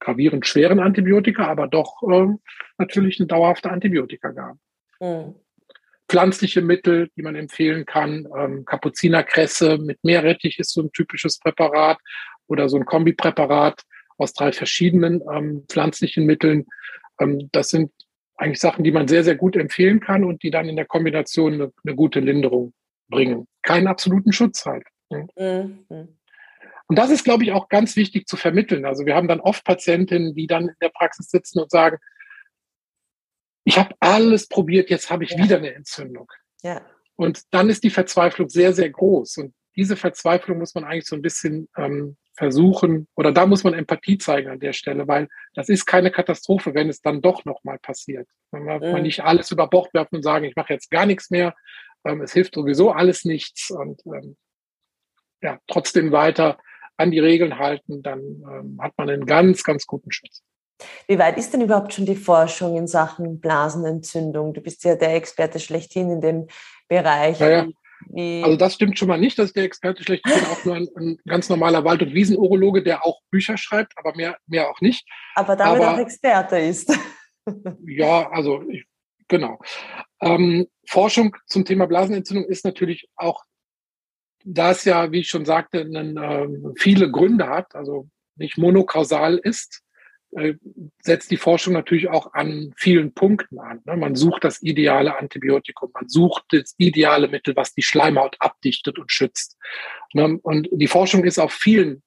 gravierend 0.00 0.46
schweren 0.46 0.80
Antibiotika, 0.80 1.46
aber 1.46 1.68
doch 1.68 2.02
äh, 2.02 2.34
natürlich 2.78 3.18
eine 3.18 3.28
dauerhafte 3.28 3.70
Antibiotikagabe. 3.70 4.58
Mhm. 5.00 5.34
Pflanzliche 6.08 6.62
Mittel, 6.62 7.10
die 7.16 7.22
man 7.22 7.34
empfehlen 7.34 7.84
kann, 7.84 8.28
ähm, 8.36 8.64
Kapuzinerkresse 8.64 9.78
mit 9.78 10.02
Meerrettich 10.04 10.58
ist 10.58 10.72
so 10.72 10.82
ein 10.82 10.92
typisches 10.92 11.38
Präparat 11.38 11.98
oder 12.46 12.68
so 12.68 12.76
ein 12.76 12.84
Kombipräparat 12.84 13.82
aus 14.18 14.32
drei 14.32 14.52
verschiedenen 14.52 15.20
ähm, 15.32 15.64
pflanzlichen 15.68 16.24
Mitteln. 16.24 16.66
Ähm, 17.20 17.48
das 17.52 17.70
sind 17.70 17.90
eigentlich 18.36 18.60
Sachen, 18.60 18.84
die 18.84 18.92
man 18.92 19.08
sehr, 19.08 19.24
sehr 19.24 19.36
gut 19.36 19.56
empfehlen 19.56 20.00
kann 20.00 20.22
und 20.24 20.42
die 20.42 20.50
dann 20.50 20.68
in 20.68 20.76
der 20.76 20.86
Kombination 20.86 21.54
eine, 21.54 21.72
eine 21.84 21.96
gute 21.96 22.20
Linderung 22.20 22.72
bringen. 23.08 23.46
Keinen 23.62 23.86
absoluten 23.86 24.32
Schutz 24.32 24.64
halt. 24.64 24.84
Mhm. 25.10 26.18
Und 26.88 26.96
das 26.96 27.10
ist, 27.10 27.24
glaube 27.24 27.44
ich, 27.44 27.52
auch 27.52 27.68
ganz 27.68 27.96
wichtig 27.96 28.26
zu 28.26 28.36
vermitteln. 28.36 28.84
Also 28.84 29.06
wir 29.06 29.14
haben 29.14 29.28
dann 29.28 29.40
oft 29.40 29.64
Patientinnen, 29.64 30.34
die 30.34 30.46
dann 30.46 30.68
in 30.68 30.76
der 30.80 30.90
Praxis 30.90 31.28
sitzen 31.28 31.60
und 31.60 31.70
sagen, 31.70 31.98
ich 33.64 33.78
habe 33.78 33.94
alles 33.98 34.46
probiert, 34.46 34.90
jetzt 34.90 35.10
habe 35.10 35.24
ich 35.24 35.30
ja. 35.32 35.42
wieder 35.42 35.56
eine 35.56 35.74
Entzündung. 35.74 36.30
Ja. 36.62 36.82
Und 37.16 37.42
dann 37.50 37.68
ist 37.68 37.82
die 37.82 37.90
Verzweiflung 37.90 38.48
sehr, 38.48 38.72
sehr 38.72 38.90
groß. 38.90 39.38
Und 39.38 39.54
diese 39.74 39.96
Verzweiflung 39.96 40.58
muss 40.58 40.74
man 40.74 40.84
eigentlich 40.84 41.06
so 41.06 41.16
ein 41.16 41.22
bisschen 41.22 41.68
ähm, 41.76 42.16
versuchen, 42.36 43.08
oder 43.16 43.32
da 43.32 43.46
muss 43.46 43.64
man 43.64 43.74
Empathie 43.74 44.18
zeigen 44.18 44.50
an 44.50 44.60
der 44.60 44.72
Stelle, 44.72 45.08
weil 45.08 45.28
das 45.54 45.68
ist 45.68 45.86
keine 45.86 46.10
Katastrophe, 46.10 46.74
wenn 46.74 46.88
es 46.88 47.00
dann 47.00 47.22
doch 47.22 47.44
nochmal 47.44 47.78
passiert. 47.78 48.28
Wenn 48.52 48.64
man, 48.64 48.80
mhm. 48.80 49.02
nicht 49.02 49.24
alles 49.24 49.50
über 49.50 49.66
Bord 49.66 49.92
werfen 49.94 50.16
und 50.16 50.22
sagen, 50.22 50.44
ich 50.44 50.54
mache 50.54 50.72
jetzt 50.72 50.90
gar 50.90 51.06
nichts 51.06 51.30
mehr, 51.30 51.54
ähm, 52.04 52.20
es 52.20 52.32
hilft 52.32 52.54
sowieso 52.54 52.92
alles 52.92 53.24
nichts 53.24 53.70
und 53.70 54.00
ähm, 54.06 54.36
ja, 55.42 55.58
trotzdem 55.66 56.12
weiter 56.12 56.58
an 56.96 57.10
die 57.10 57.18
Regeln 57.18 57.58
halten, 57.58 58.02
dann 58.02 58.20
ähm, 58.20 58.78
hat 58.80 58.92
man 58.96 59.10
einen 59.10 59.26
ganz, 59.26 59.62
ganz 59.64 59.86
guten 59.86 60.10
Schutz. 60.12 60.42
Wie 61.08 61.18
weit 61.18 61.38
ist 61.38 61.52
denn 61.52 61.62
überhaupt 61.62 61.94
schon 61.94 62.06
die 62.06 62.16
Forschung 62.16 62.76
in 62.76 62.86
Sachen 62.86 63.40
Blasenentzündung? 63.40 64.52
Du 64.52 64.60
bist 64.60 64.84
ja 64.84 64.94
der 64.94 65.14
Experte 65.14 65.58
schlechthin 65.58 66.10
in 66.10 66.20
dem 66.20 66.46
Bereich. 66.88 67.40
Naja, 67.40 67.66
also 68.42 68.56
das 68.56 68.74
stimmt 68.74 68.98
schon 68.98 69.08
mal 69.08 69.18
nicht, 69.18 69.38
dass 69.38 69.52
der 69.52 69.64
Experte 69.64 70.02
schlechthin 70.02 70.32
auch 70.32 70.64
nur 70.64 70.76
ein, 70.76 70.88
ein, 70.96 71.18
ganz 71.26 71.48
normaler 71.48 71.84
Wald- 71.84 72.02
und 72.02 72.14
Wiesenurologe, 72.14 72.82
der 72.82 73.04
auch 73.04 73.20
Bücher 73.30 73.56
schreibt, 73.56 73.94
aber 73.96 74.14
mehr, 74.14 74.36
mehr 74.46 74.70
auch 74.70 74.80
nicht. 74.80 75.06
Aber 75.34 75.56
damit 75.56 75.82
aber, 75.82 75.94
auch 75.94 75.98
Experte 75.98 76.58
ist. 76.58 76.96
ja, 77.86 78.30
also 78.30 78.62
ich, 78.68 78.84
genau. 79.28 79.58
Ähm, 80.20 80.66
Forschung 80.86 81.36
zum 81.46 81.64
Thema 81.64 81.86
Blasenentzündung 81.86 82.44
ist 82.44 82.64
natürlich 82.64 83.08
auch, 83.16 83.44
da 84.46 84.70
es 84.70 84.84
ja, 84.84 85.10
wie 85.10 85.20
ich 85.20 85.28
schon 85.28 85.44
sagte, 85.44 85.80
einen, 85.80 86.16
ähm, 86.16 86.72
viele 86.76 87.10
Gründe 87.10 87.48
hat, 87.48 87.74
also 87.74 88.08
nicht 88.36 88.58
monokausal 88.58 89.38
ist, 89.38 89.82
äh, 90.36 90.54
setzt 91.02 91.30
die 91.30 91.36
Forschung 91.36 91.72
natürlich 91.72 92.08
auch 92.08 92.32
an 92.32 92.72
vielen 92.76 93.12
Punkten 93.12 93.58
an. 93.58 93.80
Ne? 93.84 93.96
Man 93.96 94.14
sucht 94.14 94.44
das 94.44 94.62
ideale 94.62 95.18
Antibiotikum, 95.18 95.90
man 95.92 96.08
sucht 96.08 96.44
das 96.50 96.74
ideale 96.78 97.26
Mittel, 97.28 97.56
was 97.56 97.74
die 97.74 97.82
Schleimhaut 97.82 98.36
abdichtet 98.38 98.98
und 98.98 99.10
schützt. 99.10 99.56
Ne? 100.12 100.38
Und 100.42 100.68
die 100.70 100.88
Forschung 100.88 101.24
ist 101.24 101.38
auf 101.38 101.52
vielen 101.52 102.02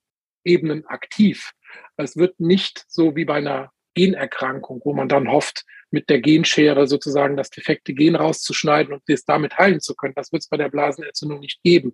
Ebenen 0.45 0.85
aktiv. 0.85 1.51
Es 1.97 2.15
wird 2.15 2.39
nicht 2.39 2.85
so 2.87 3.17
wie 3.17 3.25
bei 3.25 3.35
einer 3.35 3.71
Generkrankung, 3.95 4.81
wo 4.85 4.93
man 4.93 5.09
dann 5.09 5.29
hofft, 5.29 5.65
mit 5.91 6.09
der 6.09 6.21
Genschere 6.21 6.87
sozusagen 6.87 7.35
das 7.35 7.49
defekte 7.49 7.93
Gen 7.93 8.15
rauszuschneiden 8.15 8.93
und 8.93 9.03
das 9.07 9.25
damit 9.25 9.57
heilen 9.57 9.81
zu 9.81 9.95
können. 9.95 10.13
Das 10.15 10.31
wird 10.31 10.43
es 10.43 10.49
bei 10.49 10.57
der 10.57 10.69
Blasenentzündung 10.69 11.39
nicht 11.39 11.61
geben. 11.63 11.93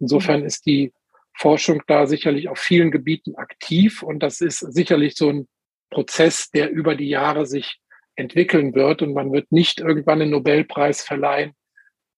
Insofern 0.00 0.44
ist 0.44 0.66
die 0.66 0.92
Forschung 1.36 1.82
da 1.86 2.06
sicherlich 2.06 2.48
auf 2.48 2.58
vielen 2.58 2.90
Gebieten 2.90 3.34
aktiv 3.36 4.02
und 4.02 4.20
das 4.20 4.40
ist 4.40 4.60
sicherlich 4.60 5.16
so 5.16 5.30
ein 5.30 5.48
Prozess, 5.90 6.50
der 6.50 6.70
über 6.70 6.94
die 6.94 7.08
Jahre 7.08 7.46
sich 7.46 7.80
entwickeln 8.16 8.74
wird 8.74 9.02
und 9.02 9.14
man 9.14 9.32
wird 9.32 9.50
nicht 9.50 9.80
irgendwann 9.80 10.22
einen 10.22 10.30
Nobelpreis 10.30 11.02
verleihen. 11.02 11.52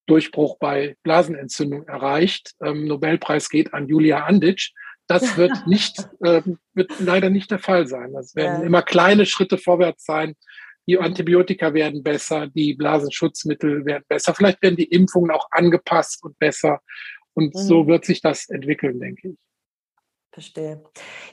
Durchbruch 0.07 0.59
bei 0.59 0.97
Blasenentzündung 1.03 1.89
erreicht. 1.89 2.53
Ähm, 2.63 2.87
Nobelpreis 2.87 3.49
geht 3.49 3.75
an 3.75 3.89
Julia 3.89 4.25
Anditsch. 4.25 4.73
Das 5.09 5.23
wird 5.37 5.67
nicht, 5.67 6.09
ähm, 6.25 6.59
wird 6.75 6.93
leider 7.01 7.31
nicht 7.31 7.51
der 7.51 7.59
Fall 7.59 7.87
sein. 7.87 8.13
Das 8.13 8.35
werden 8.35 8.61
ja. 8.61 8.67
immer 8.67 8.83
kleine 8.83 9.27
Schritte 9.27 9.59
vorwärts 9.59 10.05
sein. 10.05 10.35
Die 10.89 10.99
Antibiotika 10.99 11.75
werden 11.75 12.05
besser, 12.05 12.47
die 12.47 12.75
Blasenschutzmittel 12.75 13.85
werden 13.85 14.05
besser. 14.07 14.35
Vielleicht 14.35 14.63
werden 14.63 14.77
die 14.77 14.85
Impfungen 14.85 15.33
auch 15.33 15.49
angepasst 15.51 16.23
und 16.23 16.39
besser. 16.39 16.81
Und 17.37 17.55
mhm. 17.55 17.59
so 17.59 17.87
wird 17.87 18.05
sich 18.05 18.23
das 18.23 18.49
entwickeln, 18.49 18.99
denke 18.99 19.29
ich. 19.29 19.37
Verstehe. 20.33 20.83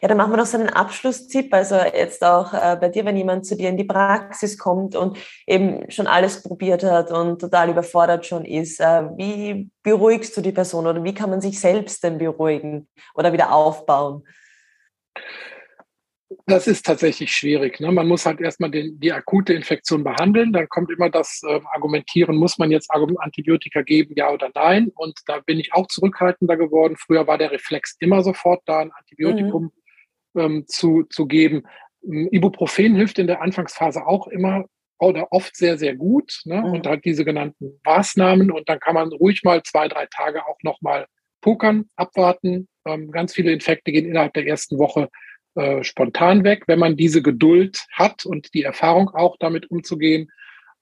Ja, 0.01 0.07
dann 0.07 0.15
machen 0.15 0.31
wir 0.31 0.37
noch 0.37 0.45
so 0.45 0.57
einen 0.57 0.69
Abschlusstipp. 0.69 1.53
Also 1.53 1.75
jetzt 1.75 2.23
auch 2.23 2.53
äh, 2.53 2.77
bei 2.79 2.87
dir, 2.87 3.03
wenn 3.03 3.17
jemand 3.17 3.45
zu 3.45 3.57
dir 3.57 3.67
in 3.67 3.75
die 3.75 3.83
Praxis 3.83 4.57
kommt 4.57 4.95
und 4.95 5.17
eben 5.45 5.89
schon 5.91 6.07
alles 6.07 6.41
probiert 6.41 6.83
hat 6.83 7.11
und 7.11 7.41
total 7.41 7.69
überfordert 7.69 8.25
schon 8.25 8.45
ist, 8.45 8.79
äh, 8.79 9.03
wie 9.17 9.69
beruhigst 9.81 10.37
du 10.37 10.41
die 10.41 10.53
Person 10.53 10.87
oder 10.87 11.03
wie 11.03 11.13
kann 11.13 11.29
man 11.29 11.41
sich 11.41 11.59
selbst 11.59 12.01
denn 12.03 12.17
beruhigen 12.17 12.87
oder 13.13 13.33
wieder 13.33 13.51
aufbauen? 13.51 14.23
Das 16.45 16.67
ist 16.67 16.85
tatsächlich 16.85 17.31
schwierig. 17.31 17.79
Ne? 17.79 17.91
Man 17.91 18.07
muss 18.07 18.25
halt 18.25 18.41
erstmal 18.41 18.71
den, 18.71 18.99
die 18.99 19.11
akute 19.11 19.53
Infektion 19.53 20.03
behandeln. 20.03 20.53
Dann 20.53 20.69
kommt 20.69 20.91
immer 20.91 21.09
das 21.09 21.41
äh, 21.47 21.59
Argumentieren, 21.71 22.35
muss 22.35 22.57
man 22.57 22.71
jetzt 22.71 22.89
Antibiotika 22.91 23.81
geben, 23.81 24.13
ja 24.15 24.31
oder 24.31 24.49
nein? 24.53 24.91
Und 24.95 25.19
da 25.25 25.39
bin 25.39 25.59
ich 25.59 25.73
auch 25.73 25.87
zurückhaltender 25.87 26.57
geworden. 26.57 26.95
Früher 26.97 27.27
war 27.27 27.37
der 27.37 27.51
Reflex 27.51 27.95
immer 27.99 28.23
sofort 28.23 28.61
da, 28.65 28.79
ein 28.79 28.91
Antibiotikum 28.91 29.71
mhm. 30.33 30.41
ähm, 30.41 30.65
zu, 30.67 31.03
zu 31.09 31.25
geben. 31.25 31.63
Ähm, 32.03 32.29
Ibuprofen 32.31 32.95
hilft 32.95 33.19
in 33.19 33.27
der 33.27 33.41
Anfangsphase 33.41 34.05
auch 34.05 34.27
immer 34.27 34.65
oder 34.99 35.31
oft 35.31 35.55
sehr, 35.55 35.77
sehr 35.77 35.95
gut 35.95 36.41
ne? 36.45 36.61
Mhm. 36.61 36.65
und 36.65 36.87
hat 36.87 37.05
diese 37.05 37.25
genannten 37.25 37.79
Maßnahmen. 37.83 38.51
Und 38.51 38.69
dann 38.69 38.79
kann 38.79 38.95
man 38.95 39.11
ruhig 39.11 39.43
mal 39.43 39.61
zwei, 39.63 39.87
drei 39.87 40.07
Tage 40.07 40.45
auch 40.45 40.57
nochmal 40.63 41.07
pokern, 41.41 41.85
abwarten. 41.95 42.67
Ähm, 42.85 43.11
ganz 43.11 43.33
viele 43.33 43.51
Infekte 43.51 43.91
gehen 43.91 44.05
innerhalb 44.05 44.33
der 44.33 44.47
ersten 44.47 44.77
Woche 44.77 45.09
äh, 45.55 45.83
spontan 45.83 46.43
weg, 46.43 46.63
wenn 46.67 46.79
man 46.79 46.97
diese 46.97 47.21
Geduld 47.21 47.85
hat 47.91 48.25
und 48.25 48.53
die 48.53 48.63
Erfahrung 48.63 49.09
auch 49.09 49.37
damit 49.39 49.69
umzugehen. 49.69 50.31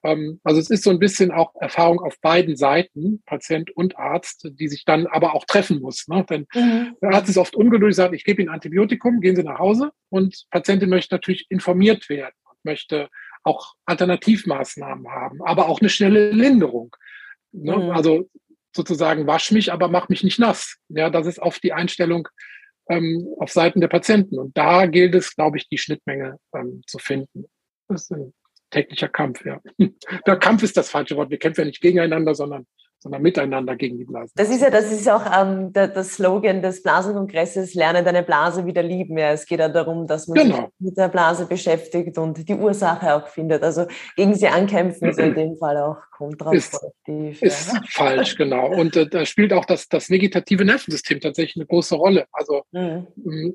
Ähm, 0.04 0.40
also 0.44 0.60
es 0.60 0.70
ist 0.70 0.84
so 0.84 0.90
ein 0.90 1.00
bisschen 1.00 1.32
auch 1.32 1.54
Erfahrung 1.60 2.00
auf 2.00 2.20
beiden 2.22 2.56
Seiten, 2.56 3.22
Patient 3.26 3.72
und 3.76 3.98
Arzt, 3.98 4.50
die 4.50 4.68
sich 4.68 4.86
dann 4.86 5.08
aber 5.08 5.36
auch 5.36 5.46
treffen 5.46 5.82
muss. 5.82 6.08
Ne? 6.08 6.26
Denn 6.30 6.48
mhm. 6.54 6.96
der 7.02 7.12
Arzt 7.12 7.30
ist 7.30 7.38
oft 7.38 7.56
ungeduldig, 7.56 7.96
sagt, 7.96 8.16
ich 8.16 8.24
gebe 8.24 8.42
Ihnen 8.42 8.50
Antibiotikum, 8.50 9.22
gehen 9.22 9.36
Sie 9.36 9.44
nach 9.44 9.60
Hause 9.60 9.92
und 10.10 10.46
Patientin 10.52 10.90
möchte 10.90 11.16
natürlich 11.16 11.48
informiert 11.50 12.10
werden 12.10 12.36
und 12.50 12.64
möchte 12.64 13.10
auch 13.44 13.74
Alternativmaßnahmen 13.86 15.10
haben, 15.10 15.42
aber 15.44 15.68
auch 15.68 15.82
eine 15.82 15.90
schnelle 15.90 16.32
Linderung. 16.32 16.96
Ne? 17.52 17.76
Mhm. 17.76 17.90
Also 17.92 18.30
sozusagen 18.74 19.28
wasch 19.28 19.52
mich, 19.52 19.74
aber 19.74 19.88
mach 19.90 20.10
mich 20.10 20.24
nicht 20.24 20.40
nass. 20.40 20.78
Ja, 20.90 21.10
das 21.10 21.28
ist 21.28 21.40
oft 21.40 21.62
die 21.64 21.74
Einstellung 21.74 22.28
ähm, 22.90 23.28
auf 23.40 23.52
Seiten 23.52 23.82
der 23.82 23.88
Patienten. 23.88 24.40
Und 24.40 24.58
da 24.58 24.86
gilt 24.86 25.16
es, 25.16 25.36
glaube 25.36 25.58
ich, 25.58 25.68
die 25.70 25.78
Schnittmenge 25.78 26.38
ähm, 26.56 26.82
zu 26.88 26.98
finden. 27.00 27.46
Das 27.88 28.04
ist 28.04 28.12
ein 28.12 28.34
täglicher 28.70 29.10
Kampf, 29.10 29.46
ja. 29.46 29.62
Der 30.26 30.38
Kampf 30.38 30.64
ist 30.64 30.78
das 30.78 30.90
falsche 30.90 31.16
Wort. 31.16 31.30
Wir 31.30 31.40
kämpfen 31.40 31.62
ja 31.62 31.66
nicht 31.66 31.82
gegeneinander, 31.82 32.36
sondern 32.36 32.66
sondern 33.02 33.24
miteinander 33.24 33.76
gegen 33.76 33.98
die 33.98 34.06
Blasen. 34.06 34.32
Das 34.36 34.50
ist 34.50 34.62
ja, 34.62 34.70
das 34.70 34.92
ist 34.92 35.10
auch 35.10 35.26
ähm, 35.26 35.74
der, 35.74 35.88
der, 35.88 36.04
Slogan 36.04 36.62
des 36.62 36.84
Blasenkongresses, 36.84 37.74
lerne 37.74 38.04
deine 38.04 38.22
Blase 38.22 38.66
wieder 38.68 38.84
lieben. 38.84 39.18
Ja, 39.18 39.32
es 39.32 39.48
geht 39.48 39.60
ja 39.60 39.70
darum, 39.70 40.06
dass 40.06 40.28
man 40.28 40.38
genau. 40.38 40.56
sich 40.58 40.66
mit 40.78 40.98
der 40.98 41.10
Blase 41.10 41.48
beschäftigt 41.48 42.20
und 42.20 42.48
die 42.48 42.54
Ursache 42.54 43.16
auch 43.16 43.28
findet. 43.28 43.64
Also 43.64 43.88
gegen 44.16 44.36
sie 44.36 44.48
ankämpfen 44.48 45.10
ist 45.10 45.18
in 45.18 45.34
dem 45.34 45.56
Fall 45.56 45.78
auch 45.78 45.98
kontraproduktiv. 46.12 47.42
Ist, 47.42 47.74
ja. 47.74 47.82
falsch, 47.90 48.38
genau. 48.38 48.72
Und 48.72 48.96
äh, 48.96 49.08
da 49.08 49.26
spielt 49.26 49.52
auch 49.52 49.66
das, 49.66 49.88
das 49.88 50.12
vegetative 50.12 50.64
Nervensystem 50.64 51.20
tatsächlich 51.20 51.56
eine 51.56 51.66
große 51.66 51.96
Rolle. 51.96 52.26
Also 52.32 52.62
mhm. 52.72 53.08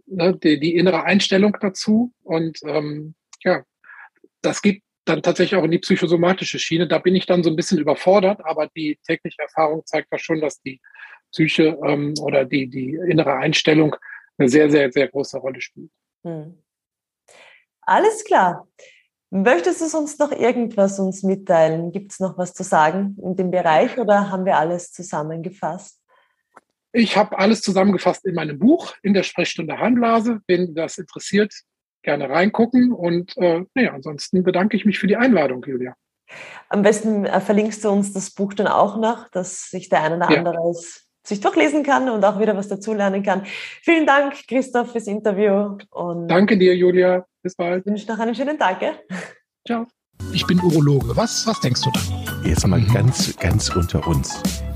ne, 0.06 0.36
die, 0.42 0.58
die, 0.58 0.74
innere 0.74 1.04
Einstellung 1.04 1.56
dazu 1.60 2.12
und 2.24 2.58
ähm, 2.66 3.14
ja, 3.44 3.62
das 4.42 4.60
geht 4.60 4.82
dann 5.08 5.22
tatsächlich 5.22 5.58
auch 5.58 5.64
in 5.64 5.70
die 5.70 5.78
psychosomatische 5.78 6.58
Schiene. 6.58 6.86
Da 6.86 6.98
bin 6.98 7.14
ich 7.14 7.26
dann 7.26 7.42
so 7.42 7.50
ein 7.50 7.56
bisschen 7.56 7.78
überfordert, 7.78 8.40
aber 8.44 8.68
die 8.76 8.98
tägliche 9.06 9.42
Erfahrung 9.42 9.84
zeigt 9.86 10.12
da 10.12 10.18
schon, 10.18 10.40
dass 10.40 10.60
die 10.60 10.80
Psyche 11.32 11.78
ähm, 11.84 12.14
oder 12.20 12.44
die, 12.44 12.68
die 12.68 12.94
innere 12.94 13.34
Einstellung 13.34 13.96
eine 14.38 14.48
sehr, 14.48 14.70
sehr, 14.70 14.92
sehr 14.92 15.08
große 15.08 15.38
Rolle 15.38 15.60
spielt. 15.60 15.90
Hm. 16.24 16.62
Alles 17.82 18.24
klar. 18.24 18.68
Möchtest 19.30 19.80
du 19.80 19.86
sonst 19.86 20.20
noch 20.20 20.32
irgendwas 20.32 20.98
uns 20.98 21.22
mitteilen? 21.22 21.92
Gibt 21.92 22.12
es 22.12 22.20
noch 22.20 22.38
was 22.38 22.54
zu 22.54 22.62
sagen 22.62 23.16
in 23.22 23.36
dem 23.36 23.50
Bereich 23.50 23.98
oder 23.98 24.30
haben 24.30 24.44
wir 24.44 24.56
alles 24.56 24.92
zusammengefasst? 24.92 26.00
Ich 26.92 27.16
habe 27.16 27.38
alles 27.38 27.60
zusammengefasst 27.60 28.24
in 28.24 28.34
meinem 28.34 28.58
Buch, 28.58 28.94
in 29.02 29.12
der 29.12 29.22
Sprechstunde 29.22 29.78
Harnblase. 29.78 30.40
Wenn 30.46 30.74
das 30.74 30.96
interessiert, 30.98 31.52
gerne 32.06 32.30
reingucken. 32.30 32.92
Und 32.92 33.36
äh, 33.36 33.64
naja, 33.74 33.92
ansonsten 33.92 34.42
bedanke 34.42 34.76
ich 34.76 34.86
mich 34.86 34.98
für 34.98 35.06
die 35.06 35.16
Einladung, 35.16 35.62
Julia. 35.66 35.94
Am 36.70 36.82
besten 36.82 37.26
äh, 37.26 37.40
verlinkst 37.40 37.84
du 37.84 37.90
uns 37.90 38.12
das 38.14 38.30
Buch 38.30 38.54
dann 38.54 38.66
auch 38.66 38.96
noch, 38.96 39.28
dass 39.28 39.70
sich 39.70 39.90
der 39.90 40.02
eine 40.02 40.16
oder 40.16 40.30
ja. 40.30 40.38
andere 40.38 40.74
sich 41.26 41.40
durchlesen 41.40 41.82
kann 41.82 42.08
und 42.08 42.24
auch 42.24 42.38
wieder 42.38 42.56
was 42.56 42.68
dazulernen 42.68 43.22
kann. 43.22 43.42
Vielen 43.82 44.06
Dank, 44.06 44.46
Christoph, 44.46 44.92
fürs 44.92 45.08
Interview. 45.08 45.76
Und 45.90 46.28
Danke 46.28 46.56
dir, 46.56 46.74
Julia. 46.74 47.26
Bis 47.42 47.56
bald. 47.56 47.84
Ich 47.84 47.86
wünsche 47.86 48.08
noch 48.08 48.18
einen 48.18 48.34
schönen 48.34 48.58
Tag. 48.58 48.80
Gell? 48.80 48.94
Ciao. 49.66 49.86
Ich 50.32 50.46
bin 50.46 50.60
Urologe. 50.60 51.16
Was, 51.16 51.46
was 51.46 51.60
denkst 51.60 51.82
du 51.82 51.90
da? 51.90 52.00
Jetzt 52.48 52.66
mal 52.66 52.80
mhm. 52.80 52.92
ganz, 52.92 53.36
ganz 53.38 53.74
unter 53.74 54.06
uns. 54.06 54.40